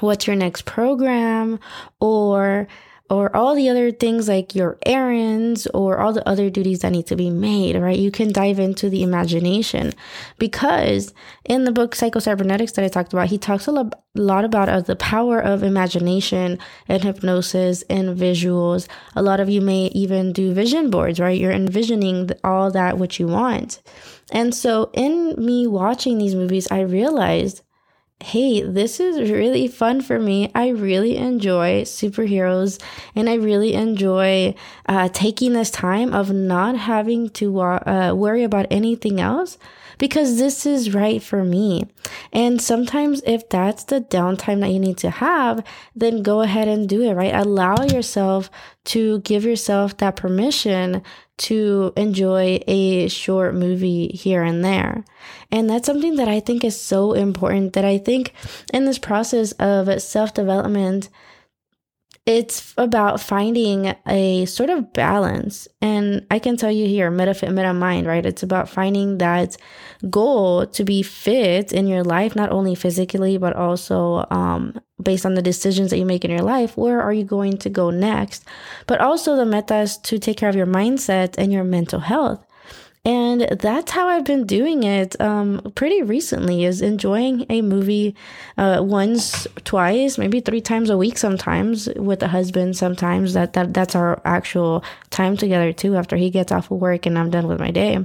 what's 0.00 0.26
your 0.26 0.36
next 0.36 0.64
program 0.64 1.58
or 2.00 2.68
or 3.10 3.34
all 3.34 3.54
the 3.54 3.68
other 3.68 3.90
things 3.90 4.28
like 4.28 4.54
your 4.54 4.78
errands 4.84 5.66
or 5.68 5.98
all 5.98 6.12
the 6.12 6.26
other 6.28 6.50
duties 6.50 6.80
that 6.80 6.92
need 6.92 7.06
to 7.06 7.16
be 7.16 7.30
made, 7.30 7.74
right? 7.76 7.98
You 7.98 8.10
can 8.10 8.32
dive 8.32 8.58
into 8.58 8.90
the 8.90 9.02
imagination 9.02 9.94
because 10.38 11.14
in 11.44 11.64
the 11.64 11.72
book 11.72 11.94
Psycho-Cybernetics 11.94 12.72
that 12.72 12.84
I 12.84 12.88
talked 12.88 13.12
about, 13.12 13.28
he 13.28 13.38
talks 13.38 13.66
a 13.66 13.90
lot 14.14 14.44
about 14.44 14.68
uh, 14.68 14.80
the 14.80 14.96
power 14.96 15.40
of 15.40 15.62
imagination 15.62 16.58
and 16.86 17.02
hypnosis 17.02 17.82
and 17.88 18.16
visuals. 18.16 18.88
A 19.16 19.22
lot 19.22 19.40
of 19.40 19.48
you 19.48 19.62
may 19.62 19.86
even 19.86 20.32
do 20.32 20.52
vision 20.52 20.90
boards, 20.90 21.18
right? 21.18 21.38
You're 21.38 21.52
envisioning 21.52 22.30
all 22.44 22.70
that 22.72 22.98
which 22.98 23.18
you 23.18 23.26
want. 23.26 23.80
And 24.32 24.54
so 24.54 24.90
in 24.92 25.34
me 25.38 25.66
watching 25.66 26.18
these 26.18 26.34
movies, 26.34 26.68
I 26.70 26.80
realized 26.80 27.62
hey, 28.20 28.62
this 28.62 28.98
is 28.98 29.30
really 29.30 29.68
fun 29.68 30.00
for 30.00 30.18
me. 30.18 30.50
I 30.54 30.68
really 30.68 31.16
enjoy 31.16 31.82
superheroes 31.82 32.82
and 33.14 33.30
I 33.30 33.34
really 33.34 33.74
enjoy 33.74 34.54
uh, 34.86 35.08
taking 35.12 35.52
this 35.52 35.70
time 35.70 36.12
of 36.12 36.32
not 36.32 36.76
having 36.76 37.30
to 37.30 37.60
uh, 37.60 38.12
worry 38.14 38.42
about 38.42 38.66
anything 38.70 39.20
else 39.20 39.56
because 39.98 40.38
this 40.38 40.66
is 40.66 40.94
right 40.94 41.22
for 41.22 41.44
me. 41.44 41.84
And 42.32 42.60
sometimes 42.60 43.22
if 43.24 43.48
that's 43.48 43.84
the 43.84 44.00
downtime 44.00 44.60
that 44.60 44.70
you 44.70 44.80
need 44.80 44.98
to 44.98 45.10
have, 45.10 45.64
then 45.94 46.22
go 46.22 46.40
ahead 46.40 46.66
and 46.66 46.88
do 46.88 47.02
it, 47.02 47.14
right? 47.14 47.34
Allow 47.34 47.84
yourself 47.84 48.50
to 48.86 49.20
give 49.20 49.44
yourself 49.44 49.96
that 49.98 50.16
permission 50.16 51.02
to 51.38 51.92
enjoy 51.96 52.60
a 52.66 53.08
short 53.08 53.54
movie 53.54 54.08
here 54.08 54.42
and 54.42 54.64
there. 54.64 55.04
And 55.50 55.68
that's 55.68 55.86
something 55.86 56.16
that 56.16 56.28
I 56.28 56.40
think 56.40 56.64
is 56.64 56.80
so 56.80 57.12
important 57.12 57.72
that 57.72 57.84
I 57.84 57.98
think 57.98 58.32
in 58.72 58.84
this 58.84 58.98
process 58.98 59.52
of 59.52 60.02
self 60.02 60.34
development, 60.34 61.08
it's 62.26 62.74
about 62.76 63.22
finding 63.22 63.94
a 64.06 64.44
sort 64.44 64.68
of 64.68 64.92
balance. 64.92 65.66
And 65.80 66.26
I 66.30 66.38
can 66.38 66.58
tell 66.58 66.70
you 66.70 66.86
here, 66.86 67.10
meta 67.10 67.50
meta 67.50 67.72
mind, 67.72 68.06
right? 68.06 68.26
It's 68.26 68.42
about 68.42 68.68
finding 68.68 69.16
that 69.18 69.56
goal 70.10 70.66
to 70.66 70.84
be 70.84 71.02
fit 71.02 71.72
in 71.72 71.86
your 71.86 72.04
life, 72.04 72.36
not 72.36 72.50
only 72.52 72.74
physically, 72.74 73.38
but 73.38 73.56
also 73.56 74.26
um, 74.30 74.78
based 75.02 75.26
on 75.26 75.34
the 75.34 75.42
decisions 75.42 75.90
that 75.90 75.98
you 75.98 76.06
make 76.06 76.24
in 76.24 76.30
your 76.30 76.42
life. 76.42 76.76
Where 76.76 77.00
are 77.00 77.12
you 77.12 77.24
going 77.24 77.58
to 77.58 77.70
go 77.70 77.90
next? 77.90 78.44
But 78.86 79.00
also 79.00 79.36
the 79.36 79.46
metas 79.46 79.96
to 79.98 80.18
take 80.18 80.36
care 80.36 80.48
of 80.48 80.56
your 80.56 80.66
mindset 80.66 81.34
and 81.38 81.52
your 81.52 81.64
mental 81.64 82.00
health. 82.00 82.44
And 83.04 83.42
that's 83.58 83.92
how 83.92 84.08
I've 84.08 84.24
been 84.24 84.44
doing 84.44 84.82
it 84.82 85.18
um, 85.20 85.72
pretty 85.74 86.02
recently 86.02 86.64
is 86.64 86.82
enjoying 86.82 87.46
a 87.48 87.62
movie 87.62 88.14
uh, 88.58 88.82
once, 88.84 89.46
twice, 89.64 90.18
maybe 90.18 90.40
three 90.40 90.60
times 90.60 90.90
a 90.90 90.96
week 90.98 91.16
sometimes 91.16 91.88
with 91.96 92.20
the 92.20 92.28
husband 92.28 92.76
sometimes. 92.76 93.32
That, 93.32 93.54
that 93.54 93.72
That's 93.72 93.94
our 93.94 94.20
actual 94.24 94.84
time 95.10 95.36
together 95.36 95.72
too 95.72 95.96
after 95.96 96.16
he 96.16 96.28
gets 96.28 96.52
off 96.52 96.70
of 96.70 96.80
work 96.80 97.06
and 97.06 97.18
I'm 97.18 97.30
done 97.30 97.46
with 97.46 97.60
my 97.60 97.70
day. 97.70 98.04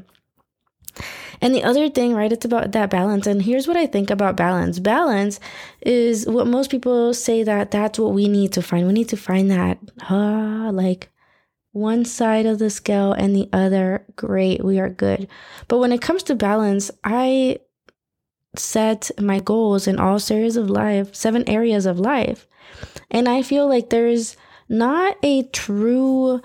And 1.43 1.53
the 1.53 1.65
other 1.65 1.89
thing, 1.89 2.13
right, 2.13 2.31
it's 2.31 2.45
about 2.45 2.71
that 2.71 2.89
balance. 2.89 3.27
And 3.27 3.41
here's 3.41 3.67
what 3.67 3.75
I 3.75 3.85
think 3.85 4.09
about 4.09 4.37
balance. 4.37 4.79
Balance 4.79 5.41
is 5.81 6.25
what 6.25 6.47
most 6.47 6.71
people 6.71 7.13
say 7.13 7.43
that 7.43 7.69
that's 7.69 7.99
what 7.99 8.13
we 8.13 8.29
need 8.29 8.53
to 8.53 8.61
find. 8.61 8.87
We 8.87 8.93
need 8.93 9.09
to 9.09 9.17
find 9.17 9.51
that, 9.51 9.77
uh, 10.09 10.71
like 10.71 11.09
one 11.73 12.05
side 12.05 12.45
of 12.45 12.59
the 12.59 12.69
scale 12.69 13.11
and 13.11 13.35
the 13.35 13.49
other, 13.51 14.05
great, 14.15 14.63
we 14.63 14.79
are 14.79 14.87
good. 14.87 15.27
But 15.67 15.79
when 15.79 15.91
it 15.91 16.01
comes 16.01 16.23
to 16.23 16.35
balance, 16.35 16.89
I 17.03 17.59
set 18.55 19.11
my 19.19 19.41
goals 19.41 19.85
in 19.85 19.99
all 19.99 20.21
areas 20.31 20.55
of 20.55 20.69
life, 20.69 21.13
seven 21.13 21.43
areas 21.49 21.85
of 21.85 21.99
life. 21.99 22.47
And 23.11 23.27
I 23.27 23.41
feel 23.41 23.67
like 23.67 23.89
there's 23.89 24.37
not 24.69 25.17
a 25.21 25.43
true 25.43 26.39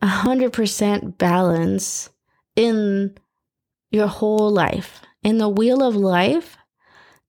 100% 0.00 1.18
balance 1.18 2.10
in 2.54 3.16
your 3.94 4.08
whole 4.08 4.50
life. 4.50 5.00
In 5.22 5.38
the 5.38 5.48
wheel 5.48 5.82
of 5.82 5.96
life, 5.96 6.58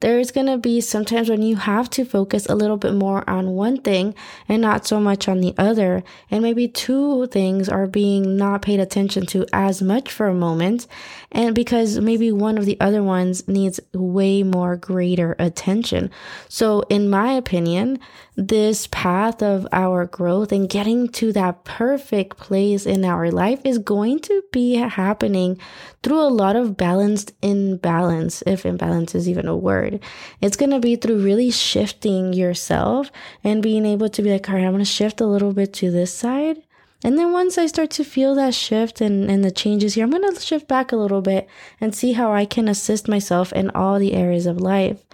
there's 0.02 0.32
going 0.32 0.48
to 0.48 0.58
be 0.58 0.82
sometimes 0.82 1.30
when 1.30 1.42
you 1.42 1.56
have 1.56 1.90
to 1.92 2.04
focus 2.04 2.46
a 2.48 2.56
little 2.56 2.76
bit 2.76 2.94
more 2.94 3.28
on 3.30 3.52
one 3.52 3.78
thing 3.78 4.14
and 4.50 4.62
not 4.62 4.86
so 4.86 5.00
much 5.00 5.30
on 5.30 5.40
the 5.40 5.54
other. 5.58 6.04
And 6.30 6.44
maybe 6.44 6.68
two 6.68 7.28
things 7.28 7.70
are 7.70 7.88
being 7.88 8.36
not 8.36 8.62
paid 8.62 8.82
attention 8.82 9.26
to 9.28 9.46
as 9.54 9.82
much 9.82 10.12
for 10.12 10.28
a 10.28 10.34
moment. 10.34 10.86
And 11.32 11.56
because 11.56 11.98
maybe 12.00 12.32
one 12.32 12.58
of 12.58 12.66
the 12.66 12.80
other 12.82 13.02
ones 13.02 13.48
needs 13.48 13.80
way 13.94 14.44
more 14.44 14.76
greater 14.76 15.36
attention. 15.40 16.12
So, 16.50 16.82
in 16.90 17.10
my 17.10 17.32
opinion, 17.32 18.00
this 18.36 18.88
path 18.88 19.42
of 19.42 19.66
our 19.72 20.06
growth 20.06 20.52
and 20.52 20.70
getting 20.70 21.08
to 21.08 21.32
that 21.34 21.64
perfect 21.64 22.38
place 22.38 22.86
in 22.86 23.06
our 23.06 23.32
life 23.32 23.62
is 23.64 23.78
going 23.78 24.20
to 24.20 24.44
be 24.52 24.76
happening 24.76 25.58
through 26.04 26.20
a 26.20 26.28
lot 26.28 26.56
of 26.56 26.76
balanced 26.76 27.32
imbalance, 27.42 28.44
if 28.46 28.66
imbalance 28.66 29.16
is 29.16 29.30
even 29.30 29.48
a 29.48 29.56
word. 29.56 30.02
It's 30.42 30.58
going 30.58 30.72
to 30.72 30.80
be 30.80 30.96
through 30.96 31.24
really 31.24 31.50
shifting 31.50 32.34
yourself 32.34 33.10
and 33.44 33.64
being 33.64 33.86
able 33.86 34.10
to 34.10 34.22
be 34.22 34.32
like, 34.32 34.50
all 34.50 34.56
right, 34.56 34.66
I'm 34.66 34.72
going 34.72 34.80
to 34.80 34.86
shift 34.86 35.22
a 35.22 35.26
little 35.26 35.54
bit 35.54 35.74
to 35.76 35.92
this 35.92 36.14
side. 36.14 36.62
And 37.06 37.20
then 37.20 37.34
once 37.34 37.60
I 37.60 37.68
start 37.68 37.92
to 37.92 38.04
feel 38.04 38.34
that 38.34 38.56
shift 38.56 39.00
and, 39.00 39.30
and 39.30 39.46
the 39.46 39.52
changes 39.52 39.94
here, 39.94 40.04
I'm 40.04 40.10
going 40.10 40.34
to 40.34 40.42
shift 40.42 40.68
back 40.68 40.92
a 40.92 40.96
little 40.96 41.22
bit 41.22 41.48
and 41.80 41.94
see 41.94 42.14
how 42.14 42.34
I 42.34 42.46
can 42.46 42.68
assist 42.68 43.08
myself 43.08 43.54
in 43.54 43.70
all 43.76 44.00
the 44.00 44.14
areas 44.14 44.48
of 44.48 44.60
life. 44.60 45.06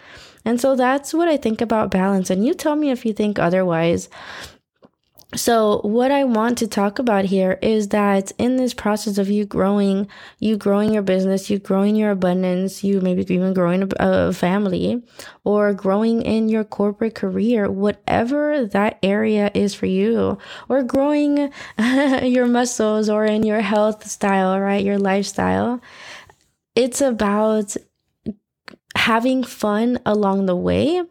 And 0.46 0.62
so 0.62 0.78
that's 0.78 1.14
what 1.14 1.28
I 1.28 1.36
think 1.36 1.60
about 1.60 1.92
balance. 1.92 2.30
And 2.30 2.46
you 2.46 2.54
tell 2.54 2.78
me 2.78 2.92
if 2.92 3.06
you 3.06 3.12
think 3.12 3.40
otherwise. 3.40 4.08
So, 5.34 5.80
what 5.84 6.12
I 6.12 6.26
want 6.26 6.58
to 6.58 6.68
talk 6.68 7.00
about 7.00 7.24
here 7.24 7.58
is 7.62 7.88
that 7.90 8.34
in 8.38 8.58
this 8.58 8.74
process 8.74 9.18
of 9.18 9.30
you 9.30 9.46
growing, 9.46 10.10
you 10.40 10.58
growing 10.58 10.94
your 10.94 11.04
business, 11.04 11.50
you 11.50 11.58
growing 11.58 11.96
your 11.96 12.12
abundance, 12.12 12.84
you 12.84 13.00
maybe 13.00 13.22
even 13.34 13.54
growing 13.54 13.90
a, 13.98 14.34
family 14.34 15.02
or 15.46 15.74
growing 15.74 16.22
in 16.22 16.50
your 16.50 16.66
corporate 16.66 17.16
career, 17.16 17.72
whatever 17.72 18.66
that 18.66 19.00
area 19.02 19.50
is 19.54 19.74
for 19.74 19.86
you, 19.86 20.38
or 20.68 20.84
growing 20.84 21.50
your 22.24 22.46
muscles 22.46 23.08
or 23.08 23.24
in 23.24 23.44
your 23.44 23.62
health 23.62 24.06
style, 24.10 24.60
right? 24.60 24.84
Your 24.84 25.00
lifestyle. 25.00 25.80
It's 26.76 27.00
about 27.00 27.78
having 28.96 29.44
fun 29.44 30.00
along 30.06 30.46
the 30.46 30.56
way. 30.56 31.02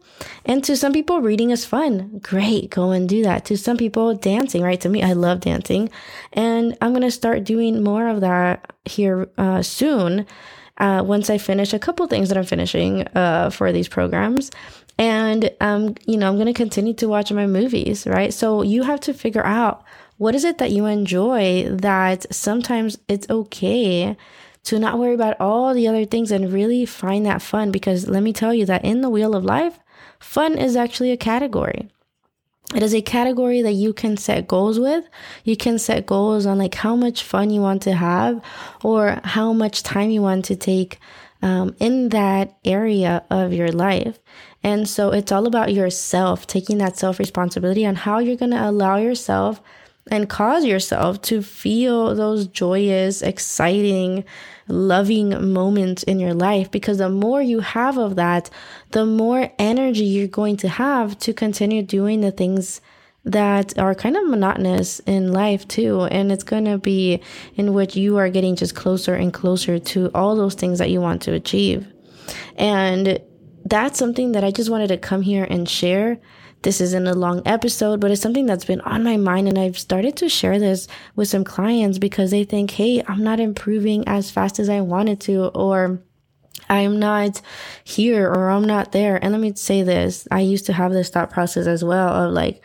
And 0.45 0.63
to 0.63 0.77
some 0.77 0.93
people, 0.93 1.21
reading 1.21 1.49
is 1.49 1.65
fun. 1.65 2.19
Great, 2.21 2.69
go 2.69 2.91
and 2.91 3.07
do 3.09 3.23
that. 3.23 3.45
To 3.45 3.57
some 3.57 3.77
people, 3.77 4.15
dancing, 4.15 4.61
right? 4.61 4.79
To 4.81 4.89
me, 4.89 5.03
I 5.03 5.13
love 5.13 5.41
dancing. 5.41 5.89
And 6.33 6.77
I'm 6.81 6.91
going 6.91 7.01
to 7.01 7.11
start 7.11 7.43
doing 7.43 7.83
more 7.83 8.07
of 8.07 8.21
that 8.21 8.73
here 8.85 9.29
uh, 9.37 9.61
soon. 9.61 10.25
Uh, 10.77 11.03
once 11.05 11.29
I 11.29 11.37
finish 11.37 11.73
a 11.73 11.79
couple 11.79 12.07
things 12.07 12.29
that 12.29 12.37
I'm 12.37 12.45
finishing 12.45 13.07
uh, 13.15 13.51
for 13.51 13.71
these 13.71 13.87
programs. 13.87 14.49
And, 14.97 15.51
um, 15.59 15.95
you 16.05 16.17
know, 16.17 16.27
I'm 16.27 16.35
going 16.35 16.47
to 16.47 16.53
continue 16.53 16.93
to 16.95 17.07
watch 17.07 17.31
my 17.31 17.45
movies, 17.45 18.07
right? 18.07 18.33
So 18.33 18.61
you 18.61 18.83
have 18.83 18.99
to 19.01 19.13
figure 19.13 19.45
out 19.45 19.83
what 20.17 20.35
is 20.35 20.43
it 20.43 20.59
that 20.59 20.71
you 20.71 20.85
enjoy 20.85 21.67
that 21.69 22.31
sometimes 22.33 22.97
it's 23.07 23.29
okay 23.29 24.15
to 24.63 24.79
not 24.79 24.99
worry 24.99 25.13
about 25.13 25.39
all 25.39 25.73
the 25.73 25.87
other 25.87 26.05
things 26.05 26.31
and 26.31 26.53
really 26.53 26.85
find 26.85 27.25
that 27.25 27.41
fun. 27.41 27.71
Because 27.71 28.07
let 28.07 28.23
me 28.23 28.33
tell 28.33 28.53
you 28.53 28.65
that 28.65 28.85
in 28.85 29.01
the 29.01 29.09
wheel 29.09 29.35
of 29.35 29.43
life, 29.43 29.79
fun 30.19 30.57
is 30.57 30.75
actually 30.75 31.11
a 31.11 31.17
category. 31.17 31.89
It 32.73 32.83
is 32.83 32.93
a 32.93 33.01
category 33.01 33.61
that 33.61 33.73
you 33.73 33.91
can 33.91 34.15
set 34.15 34.47
goals 34.47 34.79
with. 34.79 35.09
You 35.43 35.57
can 35.57 35.77
set 35.77 36.05
goals 36.05 36.45
on 36.45 36.57
like 36.57 36.75
how 36.75 36.95
much 36.95 37.23
fun 37.23 37.49
you 37.49 37.59
want 37.59 37.81
to 37.83 37.93
have 37.93 38.41
or 38.83 39.19
how 39.23 39.51
much 39.51 39.83
time 39.83 40.09
you 40.09 40.21
want 40.21 40.45
to 40.45 40.55
take 40.55 40.99
um, 41.41 41.75
in 41.79 42.09
that 42.09 42.57
area 42.63 43.25
of 43.29 43.51
your 43.51 43.71
life. 43.71 44.19
And 44.63 44.87
so 44.87 45.09
it's 45.09 45.31
all 45.31 45.47
about 45.47 45.73
yourself, 45.73 46.47
taking 46.47 46.77
that 46.77 46.97
self 46.97 47.19
responsibility 47.19 47.85
on 47.85 47.95
how 47.95 48.19
you're 48.19 48.37
going 48.37 48.51
to 48.51 48.69
allow 48.69 48.97
yourself 48.97 49.61
and 50.09 50.27
cause 50.27 50.65
yourself 50.65 51.21
to 51.21 51.41
feel 51.41 52.15
those 52.15 52.47
joyous, 52.47 53.21
exciting, 53.21 54.23
loving 54.67 55.53
moments 55.53 56.03
in 56.03 56.19
your 56.19 56.33
life 56.33 56.71
because 56.71 56.97
the 56.97 57.09
more 57.09 57.41
you 57.41 57.59
have 57.59 57.97
of 57.97 58.15
that, 58.15 58.49
the 58.91 59.05
more 59.05 59.51
energy 59.59 60.03
you're 60.05 60.27
going 60.27 60.57
to 60.57 60.69
have 60.69 61.17
to 61.19 61.33
continue 61.33 61.83
doing 61.83 62.21
the 62.21 62.31
things 62.31 62.81
that 63.23 63.77
are 63.77 63.93
kind 63.93 64.17
of 64.17 64.27
monotonous 64.27 64.99
in 65.01 65.31
life 65.31 65.67
too. 65.67 66.01
And 66.03 66.31
it's 66.31 66.43
going 66.43 66.65
to 66.65 66.79
be 66.79 67.21
in 67.55 67.73
which 67.73 67.95
you 67.95 68.17
are 68.17 68.29
getting 68.29 68.55
just 68.55 68.75
closer 68.75 69.13
and 69.13 69.31
closer 69.31 69.77
to 69.77 70.09
all 70.15 70.35
those 70.35 70.55
things 70.55 70.79
that 70.79 70.89
you 70.89 70.99
want 70.99 71.21
to 71.23 71.33
achieve. 71.33 71.85
And 72.55 73.21
that's 73.65 73.99
something 73.99 74.31
that 74.31 74.43
I 74.43 74.49
just 74.49 74.71
wanted 74.71 74.87
to 74.87 74.97
come 74.97 75.21
here 75.21 75.45
and 75.47 75.69
share 75.69 76.19
this 76.63 76.79
isn't 76.81 77.07
a 77.07 77.13
long 77.13 77.41
episode, 77.45 77.99
but 77.99 78.11
it's 78.11 78.21
something 78.21 78.45
that's 78.45 78.65
been 78.65 78.81
on 78.81 79.03
my 79.03 79.17
mind. 79.17 79.47
And 79.47 79.57
I've 79.57 79.79
started 79.79 80.15
to 80.17 80.29
share 80.29 80.59
this 80.59 80.87
with 81.15 81.27
some 81.27 81.43
clients 81.43 81.97
because 81.97 82.31
they 82.31 82.43
think, 82.43 82.71
hey, 82.71 83.03
I'm 83.07 83.23
not 83.23 83.39
improving 83.39 84.07
as 84.07 84.29
fast 84.29 84.59
as 84.59 84.69
I 84.69 84.81
wanted 84.81 85.19
to, 85.21 85.47
or 85.47 85.99
I'm 86.69 86.99
not 86.99 87.41
here 87.83 88.27
or 88.27 88.49
I'm 88.49 88.65
not 88.65 88.91
there. 88.91 89.17
And 89.21 89.33
let 89.33 89.41
me 89.41 89.53
say 89.55 89.83
this 89.83 90.27
I 90.31 90.39
used 90.41 90.65
to 90.67 90.73
have 90.73 90.93
this 90.93 91.09
thought 91.09 91.29
process 91.29 91.67
as 91.67 91.83
well 91.83 92.09
of 92.09 92.33
like, 92.33 92.63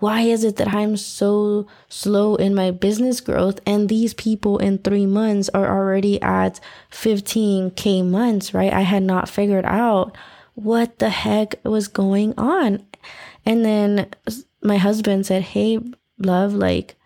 why 0.00 0.20
is 0.20 0.44
it 0.44 0.56
that 0.56 0.72
I'm 0.72 0.96
so 0.96 1.66
slow 1.88 2.36
in 2.36 2.54
my 2.54 2.70
business 2.70 3.20
growth 3.20 3.58
and 3.66 3.88
these 3.88 4.14
people 4.14 4.58
in 4.58 4.78
three 4.78 5.06
months 5.06 5.48
are 5.48 5.66
already 5.66 6.22
at 6.22 6.60
15k 6.92 8.06
months, 8.06 8.54
right? 8.54 8.72
I 8.72 8.82
had 8.82 9.02
not 9.02 9.28
figured 9.28 9.64
out 9.64 10.16
what 10.58 10.98
the 10.98 11.08
heck 11.08 11.54
was 11.64 11.86
going 11.86 12.34
on. 12.36 12.84
And 13.46 13.64
then 13.64 14.08
my 14.60 14.76
husband 14.76 15.24
said, 15.24 15.42
Hey, 15.42 15.78
love, 16.18 16.52
like, 16.52 16.96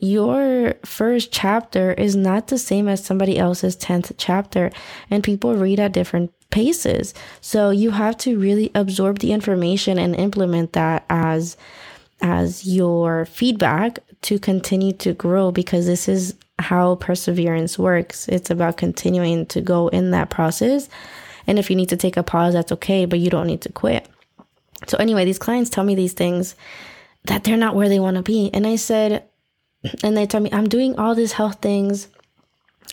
your 0.00 0.74
first 0.84 1.32
chapter 1.32 1.92
is 1.92 2.16
not 2.16 2.48
the 2.48 2.58
same 2.58 2.88
as 2.88 3.04
somebody 3.04 3.38
else's 3.38 3.76
10th 3.76 4.12
chapter, 4.18 4.70
and 5.10 5.24
people 5.24 5.56
read 5.56 5.80
at 5.80 5.92
different 5.92 6.32
paces. 6.50 7.14
So 7.40 7.70
you 7.70 7.90
have 7.90 8.16
to 8.18 8.38
really 8.38 8.70
absorb 8.74 9.18
the 9.18 9.32
information 9.32 9.98
and 9.98 10.14
implement 10.14 10.72
that 10.72 11.04
as 11.10 11.56
as 12.22 12.66
your 12.66 13.26
feedback 13.26 13.98
to 14.22 14.38
continue 14.38 14.92
to 14.94 15.12
grow 15.12 15.50
because 15.52 15.84
this 15.84 16.08
is 16.08 16.34
how 16.58 16.94
perseverance 16.94 17.78
works. 17.78 18.26
It's 18.28 18.50
about 18.50 18.78
continuing 18.78 19.44
to 19.46 19.60
go 19.60 19.88
in 19.88 20.12
that 20.12 20.30
process. 20.30 20.88
And 21.46 21.58
if 21.58 21.70
you 21.70 21.76
need 21.76 21.88
to 21.90 21.96
take 21.96 22.16
a 22.16 22.22
pause, 22.22 22.54
that's 22.54 22.72
okay, 22.72 23.04
but 23.04 23.18
you 23.18 23.30
don't 23.30 23.46
need 23.46 23.62
to 23.62 23.72
quit. 23.72 24.08
So, 24.86 24.98
anyway, 24.98 25.24
these 25.24 25.38
clients 25.38 25.70
tell 25.70 25.84
me 25.84 25.94
these 25.94 26.12
things 26.12 26.54
that 27.24 27.44
they're 27.44 27.56
not 27.56 27.74
where 27.74 27.88
they 27.88 28.00
want 28.00 28.16
to 28.16 28.22
be. 28.22 28.50
And 28.52 28.66
I 28.66 28.76
said, 28.76 29.24
and 30.02 30.16
they 30.16 30.26
tell 30.26 30.40
me, 30.40 30.50
I'm 30.52 30.68
doing 30.68 30.98
all 30.98 31.14
these 31.14 31.32
health 31.32 31.60
things. 31.60 32.08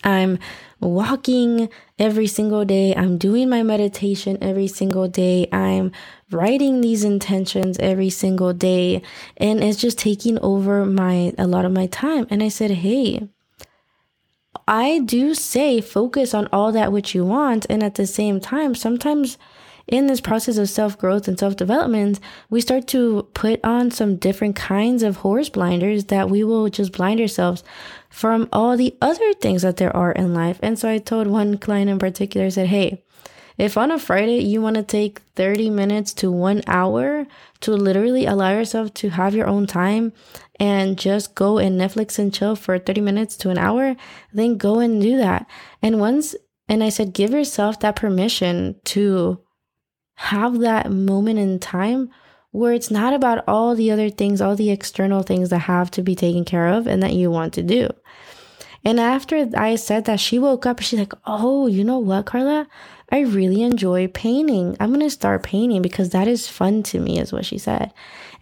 I'm 0.02 0.38
walking 0.80 1.68
every 1.98 2.26
single 2.26 2.64
day. 2.64 2.94
I'm 2.94 3.16
doing 3.16 3.48
my 3.48 3.62
meditation 3.62 4.38
every 4.42 4.66
single 4.66 5.08
day. 5.08 5.48
I'm 5.52 5.92
writing 6.30 6.80
these 6.80 7.04
intentions 7.04 7.78
every 7.78 8.10
single 8.10 8.52
day. 8.52 9.02
And 9.36 9.62
it's 9.62 9.80
just 9.80 9.98
taking 9.98 10.38
over 10.40 10.84
my, 10.84 11.32
a 11.38 11.46
lot 11.46 11.64
of 11.64 11.72
my 11.72 11.86
time. 11.86 12.26
And 12.30 12.42
I 12.42 12.48
said, 12.48 12.70
Hey, 12.70 13.28
I 14.66 15.00
do 15.00 15.34
say 15.34 15.80
focus 15.80 16.32
on 16.32 16.48
all 16.52 16.72
that 16.72 16.92
which 16.92 17.14
you 17.14 17.24
want. 17.24 17.66
And 17.68 17.82
at 17.82 17.96
the 17.96 18.06
same 18.06 18.40
time, 18.40 18.74
sometimes 18.74 19.36
in 19.86 20.06
this 20.06 20.20
process 20.20 20.56
of 20.56 20.70
self 20.70 20.96
growth 20.96 21.28
and 21.28 21.38
self 21.38 21.56
development, 21.56 22.20
we 22.48 22.60
start 22.60 22.86
to 22.88 23.28
put 23.34 23.60
on 23.62 23.90
some 23.90 24.16
different 24.16 24.56
kinds 24.56 25.02
of 25.02 25.18
horse 25.18 25.50
blinders 25.50 26.06
that 26.06 26.30
we 26.30 26.42
will 26.42 26.68
just 26.70 26.92
blind 26.92 27.20
ourselves 27.20 27.62
from 28.08 28.48
all 28.52 28.76
the 28.76 28.96
other 29.02 29.34
things 29.34 29.62
that 29.62 29.76
there 29.76 29.94
are 29.94 30.12
in 30.12 30.32
life. 30.32 30.58
And 30.62 30.78
so 30.78 30.88
I 30.88 30.98
told 30.98 31.26
one 31.26 31.58
client 31.58 31.90
in 31.90 31.98
particular, 31.98 32.46
I 32.46 32.50
said, 32.50 32.68
Hey, 32.68 33.02
if 33.56 33.76
on 33.76 33.90
a 33.90 33.98
Friday 33.98 34.40
you 34.40 34.60
want 34.60 34.76
to 34.76 34.82
take 34.82 35.20
30 35.36 35.70
minutes 35.70 36.12
to 36.14 36.30
one 36.30 36.62
hour 36.66 37.26
to 37.60 37.72
literally 37.72 38.26
allow 38.26 38.50
yourself 38.50 38.92
to 38.94 39.10
have 39.10 39.34
your 39.34 39.46
own 39.46 39.66
time 39.66 40.12
and 40.58 40.98
just 40.98 41.34
go 41.34 41.58
and 41.58 41.80
Netflix 41.80 42.18
and 42.18 42.34
chill 42.34 42.56
for 42.56 42.78
30 42.78 43.00
minutes 43.00 43.36
to 43.38 43.50
an 43.50 43.58
hour, 43.58 43.96
then 44.32 44.56
go 44.56 44.80
and 44.80 45.00
do 45.00 45.16
that. 45.16 45.46
And 45.82 46.00
once, 46.00 46.34
and 46.68 46.82
I 46.82 46.88
said, 46.88 47.12
give 47.12 47.30
yourself 47.30 47.80
that 47.80 47.96
permission 47.96 48.76
to 48.86 49.40
have 50.16 50.60
that 50.60 50.90
moment 50.90 51.38
in 51.38 51.58
time 51.58 52.10
where 52.50 52.72
it's 52.72 52.90
not 52.90 53.12
about 53.12 53.42
all 53.48 53.74
the 53.74 53.90
other 53.90 54.10
things, 54.10 54.40
all 54.40 54.54
the 54.54 54.70
external 54.70 55.22
things 55.22 55.50
that 55.50 55.58
have 55.58 55.90
to 55.90 56.02
be 56.02 56.14
taken 56.14 56.44
care 56.44 56.68
of 56.68 56.86
and 56.86 57.02
that 57.02 57.12
you 57.12 57.30
want 57.30 57.52
to 57.54 57.62
do. 57.62 57.88
And 58.84 59.00
after 59.00 59.48
I 59.56 59.76
said 59.76 60.04
that, 60.04 60.20
she 60.20 60.38
woke 60.38 60.66
up 60.66 60.76
and 60.76 60.86
she's 60.86 60.98
like, 60.98 61.14
Oh, 61.26 61.66
you 61.66 61.82
know 61.82 61.98
what, 61.98 62.26
Karla? 62.26 62.68
I 63.10 63.20
really 63.20 63.62
enjoy 63.62 64.08
painting. 64.08 64.76
I'm 64.80 64.90
going 64.90 65.00
to 65.00 65.10
start 65.10 65.42
painting 65.42 65.82
because 65.82 66.10
that 66.10 66.26
is 66.26 66.48
fun 66.48 66.82
to 66.84 66.98
me, 66.98 67.18
is 67.18 67.32
what 67.32 67.46
she 67.46 67.58
said. 67.58 67.92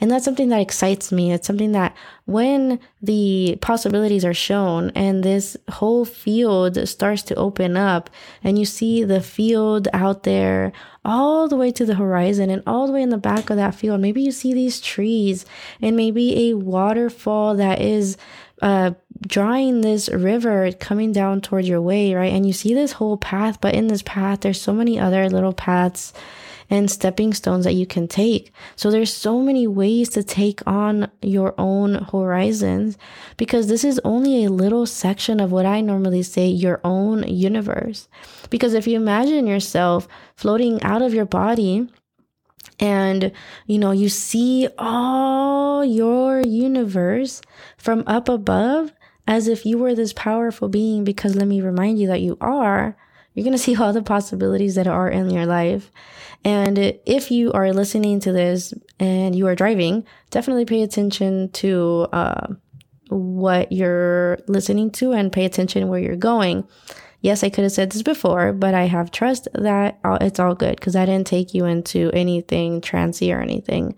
And 0.00 0.10
that's 0.10 0.24
something 0.24 0.48
that 0.48 0.60
excites 0.60 1.12
me. 1.12 1.32
It's 1.32 1.46
something 1.46 1.72
that 1.72 1.96
when 2.24 2.80
the 3.00 3.56
possibilities 3.60 4.24
are 4.24 4.34
shown 4.34 4.90
and 4.96 5.22
this 5.22 5.56
whole 5.70 6.04
field 6.04 6.88
starts 6.88 7.22
to 7.24 7.34
open 7.36 7.76
up 7.76 8.10
and 8.42 8.58
you 8.58 8.64
see 8.64 9.04
the 9.04 9.20
field 9.20 9.86
out 9.92 10.24
there 10.24 10.72
all 11.04 11.46
the 11.46 11.56
way 11.56 11.70
to 11.72 11.84
the 11.84 11.94
horizon 11.94 12.50
and 12.50 12.62
all 12.66 12.86
the 12.86 12.92
way 12.92 13.02
in 13.02 13.10
the 13.10 13.18
back 13.18 13.50
of 13.50 13.56
that 13.56 13.74
field, 13.74 14.00
maybe 14.00 14.22
you 14.22 14.32
see 14.32 14.52
these 14.52 14.80
trees 14.80 15.46
and 15.80 15.96
maybe 15.96 16.50
a 16.50 16.54
waterfall 16.54 17.54
that 17.56 17.80
is 17.80 18.16
uh, 18.62 18.92
drawing 19.26 19.80
this 19.80 20.08
river 20.08 20.70
coming 20.72 21.12
down 21.12 21.40
towards 21.40 21.68
your 21.68 21.80
way, 21.80 22.14
right? 22.14 22.32
And 22.32 22.46
you 22.46 22.52
see 22.52 22.74
this 22.74 22.92
whole 22.92 23.16
path, 23.16 23.60
but 23.60 23.74
in 23.74 23.88
this 23.88 24.02
path, 24.02 24.40
there's 24.40 24.60
so 24.60 24.72
many 24.72 24.98
other 24.98 25.28
little 25.28 25.52
paths 25.52 26.12
and 26.70 26.90
stepping 26.90 27.34
stones 27.34 27.64
that 27.64 27.74
you 27.74 27.86
can 27.86 28.08
take. 28.08 28.50
So 28.76 28.90
there's 28.90 29.12
so 29.12 29.40
many 29.40 29.66
ways 29.66 30.08
to 30.10 30.22
take 30.22 30.66
on 30.66 31.10
your 31.20 31.54
own 31.58 32.06
horizons 32.10 32.96
because 33.36 33.66
this 33.66 33.84
is 33.84 34.00
only 34.04 34.44
a 34.44 34.50
little 34.50 34.86
section 34.86 35.38
of 35.38 35.52
what 35.52 35.66
I 35.66 35.82
normally 35.82 36.22
say 36.22 36.46
your 36.46 36.80
own 36.82 37.24
universe. 37.28 38.08
Because 38.48 38.72
if 38.72 38.86
you 38.86 38.96
imagine 38.96 39.46
yourself 39.46 40.08
floating 40.34 40.82
out 40.82 41.02
of 41.02 41.12
your 41.12 41.26
body, 41.26 41.88
and 42.82 43.30
you 43.66 43.78
know 43.78 43.92
you 43.92 44.08
see 44.08 44.68
all 44.76 45.84
your 45.84 46.40
universe 46.40 47.40
from 47.78 48.02
up 48.06 48.28
above 48.28 48.92
as 49.26 49.46
if 49.46 49.64
you 49.64 49.78
were 49.78 49.94
this 49.94 50.12
powerful 50.12 50.68
being 50.68 51.04
because 51.04 51.36
let 51.36 51.46
me 51.46 51.60
remind 51.60 51.98
you 51.98 52.08
that 52.08 52.20
you 52.20 52.36
are. 52.40 52.96
You're 53.32 53.44
going 53.44 53.52
to 53.56 53.62
see 53.62 53.76
all 53.76 53.92
the 53.92 54.02
possibilities 54.02 54.74
that 54.74 54.88
are 54.88 55.08
in 55.08 55.30
your 55.30 55.46
life. 55.46 55.90
And 56.44 56.76
if 57.06 57.30
you 57.30 57.52
are 57.52 57.72
listening 57.72 58.18
to 58.20 58.32
this 58.32 58.74
and 58.98 59.34
you 59.36 59.46
are 59.46 59.54
driving 59.54 60.04
definitely 60.30 60.64
pay 60.64 60.82
attention 60.82 61.50
to 61.52 62.08
uh, 62.12 62.48
what 63.10 63.70
you're 63.70 64.38
listening 64.48 64.90
to 64.90 65.12
and 65.12 65.32
pay 65.32 65.44
attention 65.44 65.86
where 65.86 66.00
you're 66.00 66.16
going 66.16 66.66
yes, 67.22 67.42
I 67.42 67.48
could 67.48 67.64
have 67.64 67.72
said 67.72 67.90
this 67.90 68.02
before, 68.02 68.52
but 68.52 68.74
I 68.74 68.84
have 68.84 69.10
trust 69.10 69.48
that 69.54 69.98
it's 70.20 70.38
all 70.38 70.54
good 70.54 70.76
because 70.76 70.94
I 70.94 71.06
didn't 71.06 71.26
take 71.26 71.54
you 71.54 71.64
into 71.64 72.10
anything 72.12 72.80
transy 72.80 73.34
or 73.34 73.40
anything. 73.40 73.94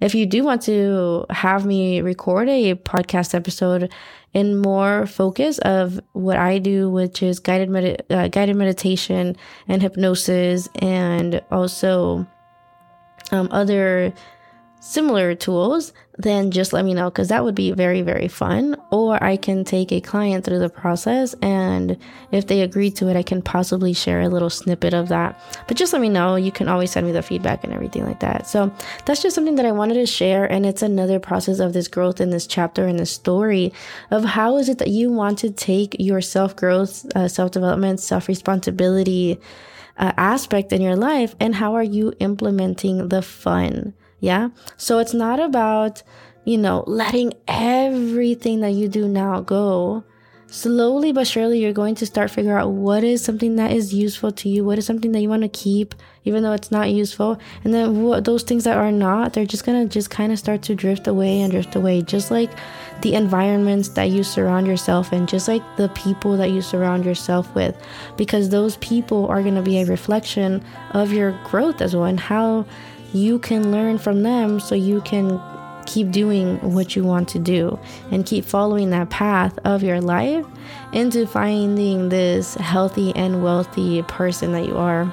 If 0.00 0.14
you 0.14 0.26
do 0.26 0.44
want 0.44 0.62
to 0.62 1.26
have 1.30 1.66
me 1.66 2.00
record 2.00 2.48
a 2.48 2.74
podcast 2.74 3.34
episode 3.34 3.92
in 4.32 4.56
more 4.56 5.06
focus 5.06 5.58
of 5.58 6.00
what 6.12 6.36
I 6.36 6.58
do, 6.58 6.88
which 6.88 7.22
is 7.22 7.40
guided 7.40 7.68
med- 7.68 8.04
uh, 8.08 8.28
guided 8.28 8.54
meditation 8.54 9.36
and 9.66 9.82
hypnosis, 9.82 10.68
and 10.76 11.42
also 11.50 12.26
um, 13.32 13.48
other 13.50 14.12
similar 14.80 15.34
tools, 15.34 15.92
then 16.18 16.50
just 16.50 16.72
let 16.72 16.84
me 16.84 16.94
know 16.94 17.10
because 17.10 17.28
that 17.28 17.44
would 17.44 17.54
be 17.54 17.70
very, 17.72 18.02
very 18.02 18.28
fun. 18.28 18.76
Or 18.90 19.22
I 19.22 19.36
can 19.36 19.64
take 19.64 19.92
a 19.92 20.00
client 20.00 20.44
through 20.44 20.58
the 20.58 20.68
process, 20.68 21.34
and 21.42 21.96
if 22.32 22.46
they 22.46 22.62
agree 22.62 22.90
to 22.92 23.08
it, 23.08 23.16
I 23.16 23.22
can 23.22 23.40
possibly 23.40 23.92
share 23.92 24.20
a 24.20 24.28
little 24.28 24.50
snippet 24.50 24.94
of 24.94 25.08
that. 25.08 25.40
But 25.68 25.76
just 25.76 25.92
let 25.92 26.02
me 26.02 26.08
know. 26.08 26.36
You 26.36 26.52
can 26.52 26.68
always 26.68 26.90
send 26.90 27.06
me 27.06 27.12
the 27.12 27.22
feedback 27.22 27.64
and 27.64 27.72
everything 27.72 28.04
like 28.04 28.20
that. 28.20 28.46
So 28.46 28.72
that's 29.06 29.22
just 29.22 29.34
something 29.34 29.56
that 29.56 29.66
I 29.66 29.72
wanted 29.72 29.94
to 29.94 30.06
share, 30.06 30.50
and 30.50 30.66
it's 30.66 30.82
another 30.82 31.20
process 31.20 31.60
of 31.60 31.72
this 31.72 31.88
growth 31.88 32.20
in 32.20 32.30
this 32.30 32.46
chapter 32.46 32.86
in 32.86 32.96
this 32.96 33.12
story 33.12 33.72
of 34.10 34.24
how 34.24 34.56
is 34.58 34.68
it 34.68 34.78
that 34.78 34.88
you 34.88 35.10
want 35.10 35.38
to 35.38 35.50
take 35.50 35.96
your 35.98 36.20
self 36.20 36.56
growth, 36.56 37.06
uh, 37.14 37.28
self 37.28 37.52
development, 37.52 38.00
self 38.00 38.28
responsibility. 38.28 39.40
Uh, 40.00 40.12
aspect 40.16 40.72
in 40.72 40.80
your 40.80 40.94
life 40.94 41.34
and 41.40 41.56
how 41.56 41.74
are 41.74 41.82
you 41.82 42.12
implementing 42.20 43.08
the 43.08 43.20
fun 43.20 43.92
yeah. 44.20 44.50
So 44.76 44.98
it's 44.98 45.14
not 45.14 45.40
about, 45.40 46.02
you 46.44 46.58
know, 46.58 46.84
letting 46.86 47.34
everything 47.46 48.60
that 48.60 48.72
you 48.72 48.88
do 48.88 49.08
now 49.08 49.40
go. 49.40 50.04
Slowly 50.50 51.12
but 51.12 51.26
surely, 51.26 51.60
you're 51.60 51.74
going 51.74 51.94
to 51.96 52.06
start 52.06 52.30
figure 52.30 52.56
out 52.56 52.70
what 52.70 53.04
is 53.04 53.22
something 53.22 53.56
that 53.56 53.70
is 53.70 53.92
useful 53.92 54.32
to 54.32 54.48
you, 54.48 54.64
what 54.64 54.78
is 54.78 54.86
something 54.86 55.12
that 55.12 55.20
you 55.20 55.28
want 55.28 55.42
to 55.42 55.48
keep, 55.48 55.94
even 56.24 56.42
though 56.42 56.54
it's 56.54 56.70
not 56.70 56.90
useful. 56.90 57.38
And 57.64 57.74
then 57.74 58.02
what 58.02 58.24
those 58.24 58.44
things 58.44 58.64
that 58.64 58.78
are 58.78 58.90
not, 58.90 59.34
they're 59.34 59.44
just 59.44 59.66
gonna 59.66 59.84
just 59.84 60.08
kind 60.08 60.32
of 60.32 60.38
start 60.38 60.62
to 60.62 60.74
drift 60.74 61.06
away 61.06 61.42
and 61.42 61.52
drift 61.52 61.76
away, 61.76 62.00
just 62.00 62.30
like 62.30 62.50
the 63.02 63.14
environments 63.14 63.90
that 63.90 64.04
you 64.04 64.22
surround 64.22 64.66
yourself 64.66 65.12
in, 65.12 65.26
just 65.26 65.48
like 65.48 65.62
the 65.76 65.90
people 65.90 66.38
that 66.38 66.50
you 66.50 66.62
surround 66.62 67.04
yourself 67.04 67.54
with, 67.54 67.76
because 68.16 68.48
those 68.48 68.78
people 68.78 69.26
are 69.26 69.42
gonna 69.42 69.60
be 69.60 69.80
a 69.80 69.84
reflection 69.84 70.64
of 70.92 71.12
your 71.12 71.38
growth 71.44 71.82
as 71.82 71.94
well 71.94 72.06
and 72.06 72.20
how 72.20 72.64
you 73.12 73.38
can 73.38 73.70
learn 73.70 73.98
from 73.98 74.22
them 74.22 74.60
so 74.60 74.74
you 74.74 75.00
can 75.02 75.40
keep 75.86 76.10
doing 76.10 76.58
what 76.74 76.94
you 76.94 77.02
want 77.02 77.28
to 77.30 77.38
do 77.38 77.78
and 78.10 78.26
keep 78.26 78.44
following 78.44 78.90
that 78.90 79.08
path 79.08 79.58
of 79.64 79.82
your 79.82 80.00
life 80.00 80.44
into 80.92 81.26
finding 81.26 82.10
this 82.10 82.54
healthy 82.54 83.14
and 83.16 83.42
wealthy 83.42 84.02
person 84.02 84.52
that 84.52 84.66
you 84.66 84.76
are. 84.76 85.12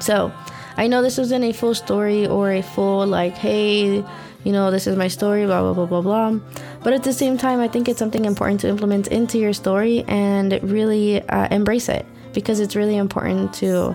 So, 0.00 0.32
I 0.76 0.86
know 0.86 1.02
this 1.02 1.18
wasn't 1.18 1.44
a 1.44 1.52
full 1.52 1.74
story 1.74 2.26
or 2.26 2.52
a 2.52 2.62
full, 2.62 3.06
like, 3.06 3.34
hey, 3.34 4.04
you 4.44 4.52
know, 4.52 4.70
this 4.70 4.86
is 4.86 4.96
my 4.96 5.08
story, 5.08 5.44
blah, 5.44 5.60
blah, 5.60 5.74
blah, 5.74 5.86
blah, 5.86 6.00
blah. 6.00 6.40
But 6.82 6.94
at 6.94 7.02
the 7.02 7.12
same 7.12 7.36
time, 7.36 7.60
I 7.60 7.68
think 7.68 7.88
it's 7.88 7.98
something 7.98 8.24
important 8.24 8.60
to 8.60 8.68
implement 8.68 9.08
into 9.08 9.38
your 9.38 9.52
story 9.52 10.04
and 10.08 10.58
really 10.62 11.20
uh, 11.28 11.48
embrace 11.50 11.88
it 11.88 12.06
because 12.32 12.60
it's 12.60 12.76
really 12.76 12.96
important 12.96 13.52
to 13.54 13.94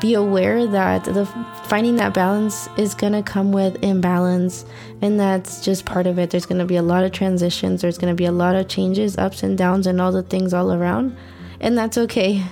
be 0.00 0.14
aware 0.14 0.66
that 0.66 1.04
the 1.04 1.26
finding 1.64 1.96
that 1.96 2.14
balance 2.14 2.68
is 2.76 2.94
going 2.94 3.12
to 3.12 3.22
come 3.22 3.52
with 3.52 3.82
imbalance 3.84 4.64
and 5.00 5.20
that's 5.20 5.62
just 5.62 5.84
part 5.84 6.06
of 6.06 6.18
it 6.18 6.30
there's 6.30 6.46
going 6.46 6.58
to 6.58 6.64
be 6.64 6.76
a 6.76 6.82
lot 6.82 7.04
of 7.04 7.12
transitions 7.12 7.82
there's 7.82 7.98
going 7.98 8.10
to 8.10 8.16
be 8.16 8.24
a 8.24 8.32
lot 8.32 8.54
of 8.56 8.66
changes 8.68 9.18
ups 9.18 9.42
and 9.42 9.58
downs 9.58 9.86
and 9.86 10.00
all 10.00 10.10
the 10.10 10.22
things 10.22 10.54
all 10.54 10.72
around 10.72 11.16
and 11.60 11.76
that's 11.76 11.98
okay 11.98 12.42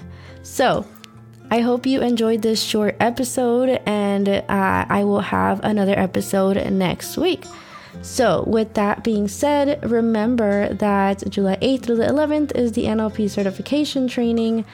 so 0.42 0.86
I 1.52 1.62
hope 1.62 1.84
you 1.84 2.00
enjoyed 2.00 2.42
this 2.42 2.62
short 2.62 2.94
episode, 3.00 3.80
and 3.84 4.28
uh, 4.28 4.42
I 4.48 5.02
will 5.02 5.20
have 5.20 5.58
another 5.64 5.98
episode 5.98 6.64
next 6.70 7.16
week. 7.16 7.44
So, 8.02 8.44
with 8.46 8.74
that 8.74 9.02
being 9.02 9.26
said, 9.26 9.82
remember 9.90 10.72
that 10.74 11.28
July 11.28 11.56
8th 11.56 11.82
through 11.82 11.96
the 11.96 12.06
11th 12.06 12.54
is 12.54 12.72
the 12.72 12.84
NLP 12.84 13.28
certification 13.28 14.06
training. 14.06 14.64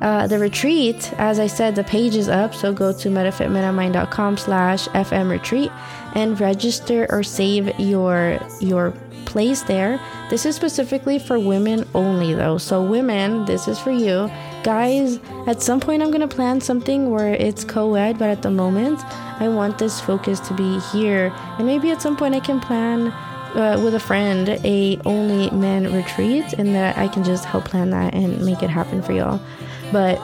Uh, 0.00 0.26
the 0.26 0.38
retreat, 0.38 1.12
as 1.18 1.38
I 1.38 1.46
said, 1.46 1.74
the 1.74 1.84
page 1.84 2.16
is 2.16 2.28
up, 2.28 2.54
so 2.54 2.72
go 2.72 2.92
to 2.92 3.08
metafitmetamind.com 3.10 4.38
slash 4.38 4.88
fm 4.88 5.30
retreat 5.30 5.70
and 6.14 6.40
register 6.40 7.06
or 7.10 7.22
save 7.22 7.78
your 7.78 8.38
your 8.60 8.94
place 9.26 9.62
there. 9.62 10.00
This 10.28 10.46
is 10.46 10.56
specifically 10.56 11.18
for 11.18 11.38
women 11.38 11.86
only, 11.94 12.34
though. 12.34 12.58
So, 12.58 12.82
women, 12.82 13.44
this 13.44 13.68
is 13.68 13.78
for 13.78 13.90
you. 13.90 14.30
Guys, 14.64 15.20
at 15.46 15.62
some 15.62 15.80
point, 15.80 16.02
I'm 16.02 16.10
gonna 16.10 16.26
plan 16.28 16.60
something 16.60 17.10
where 17.10 17.34
it's 17.34 17.62
co 17.62 17.94
ed, 17.94 18.18
but 18.18 18.28
at 18.28 18.42
the 18.42 18.50
moment, 18.50 19.00
I 19.40 19.48
want 19.48 19.78
this 19.78 20.00
focus 20.00 20.40
to 20.40 20.54
be 20.54 20.78
here. 20.92 21.32
And 21.58 21.66
maybe 21.66 21.90
at 21.90 22.02
some 22.02 22.16
point, 22.16 22.34
I 22.34 22.40
can 22.40 22.60
plan 22.60 23.08
uh, 23.54 23.80
with 23.84 23.94
a 23.94 24.00
friend 24.00 24.48
a 24.64 24.98
only 25.04 25.50
men 25.50 25.92
retreat, 25.92 26.54
and 26.54 26.74
that 26.74 26.96
I 26.98 27.06
can 27.08 27.22
just 27.22 27.44
help 27.44 27.66
plan 27.66 27.90
that 27.90 28.14
and 28.14 28.44
make 28.44 28.62
it 28.62 28.70
happen 28.70 29.02
for 29.02 29.12
y'all. 29.12 29.40
But 29.92 30.18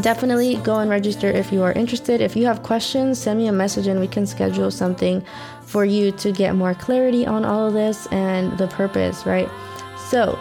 definitely 0.00 0.56
go 0.56 0.78
and 0.78 0.90
register 0.90 1.28
if 1.30 1.52
you 1.52 1.62
are 1.62 1.72
interested. 1.72 2.20
If 2.20 2.36
you 2.36 2.46
have 2.46 2.62
questions, 2.62 3.18
send 3.18 3.38
me 3.38 3.46
a 3.46 3.52
message 3.52 3.86
and 3.86 4.00
we 4.00 4.08
can 4.08 4.26
schedule 4.26 4.70
something 4.70 5.24
for 5.62 5.84
you 5.84 6.12
to 6.12 6.32
get 6.32 6.54
more 6.54 6.74
clarity 6.74 7.26
on 7.26 7.44
all 7.44 7.66
of 7.66 7.74
this 7.74 8.06
and 8.08 8.56
the 8.58 8.68
purpose, 8.68 9.26
right? 9.26 9.48
So, 10.10 10.38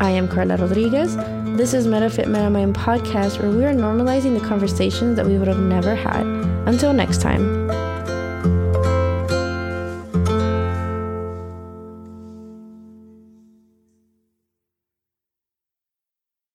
I 0.01 0.11
am 0.11 0.29
Karla 0.29 0.57
Rodriguez. 0.57 1.17
This 1.57 1.75
is 1.75 1.87
MetaFit 1.87 2.27
MetaMind 2.27 2.75
podcast 2.75 3.41
where 3.41 3.51
we 3.51 3.65
are 3.65 3.75
normalizing 3.75 4.41
the 4.41 4.47
conversations 4.47 5.17
that 5.17 5.27
we 5.27 5.39
would 5.39 5.49
have 5.49 5.61
never 5.61 5.95
had. 5.95 6.27
Until 6.67 6.93
next 6.93 7.21
time. 7.21 7.62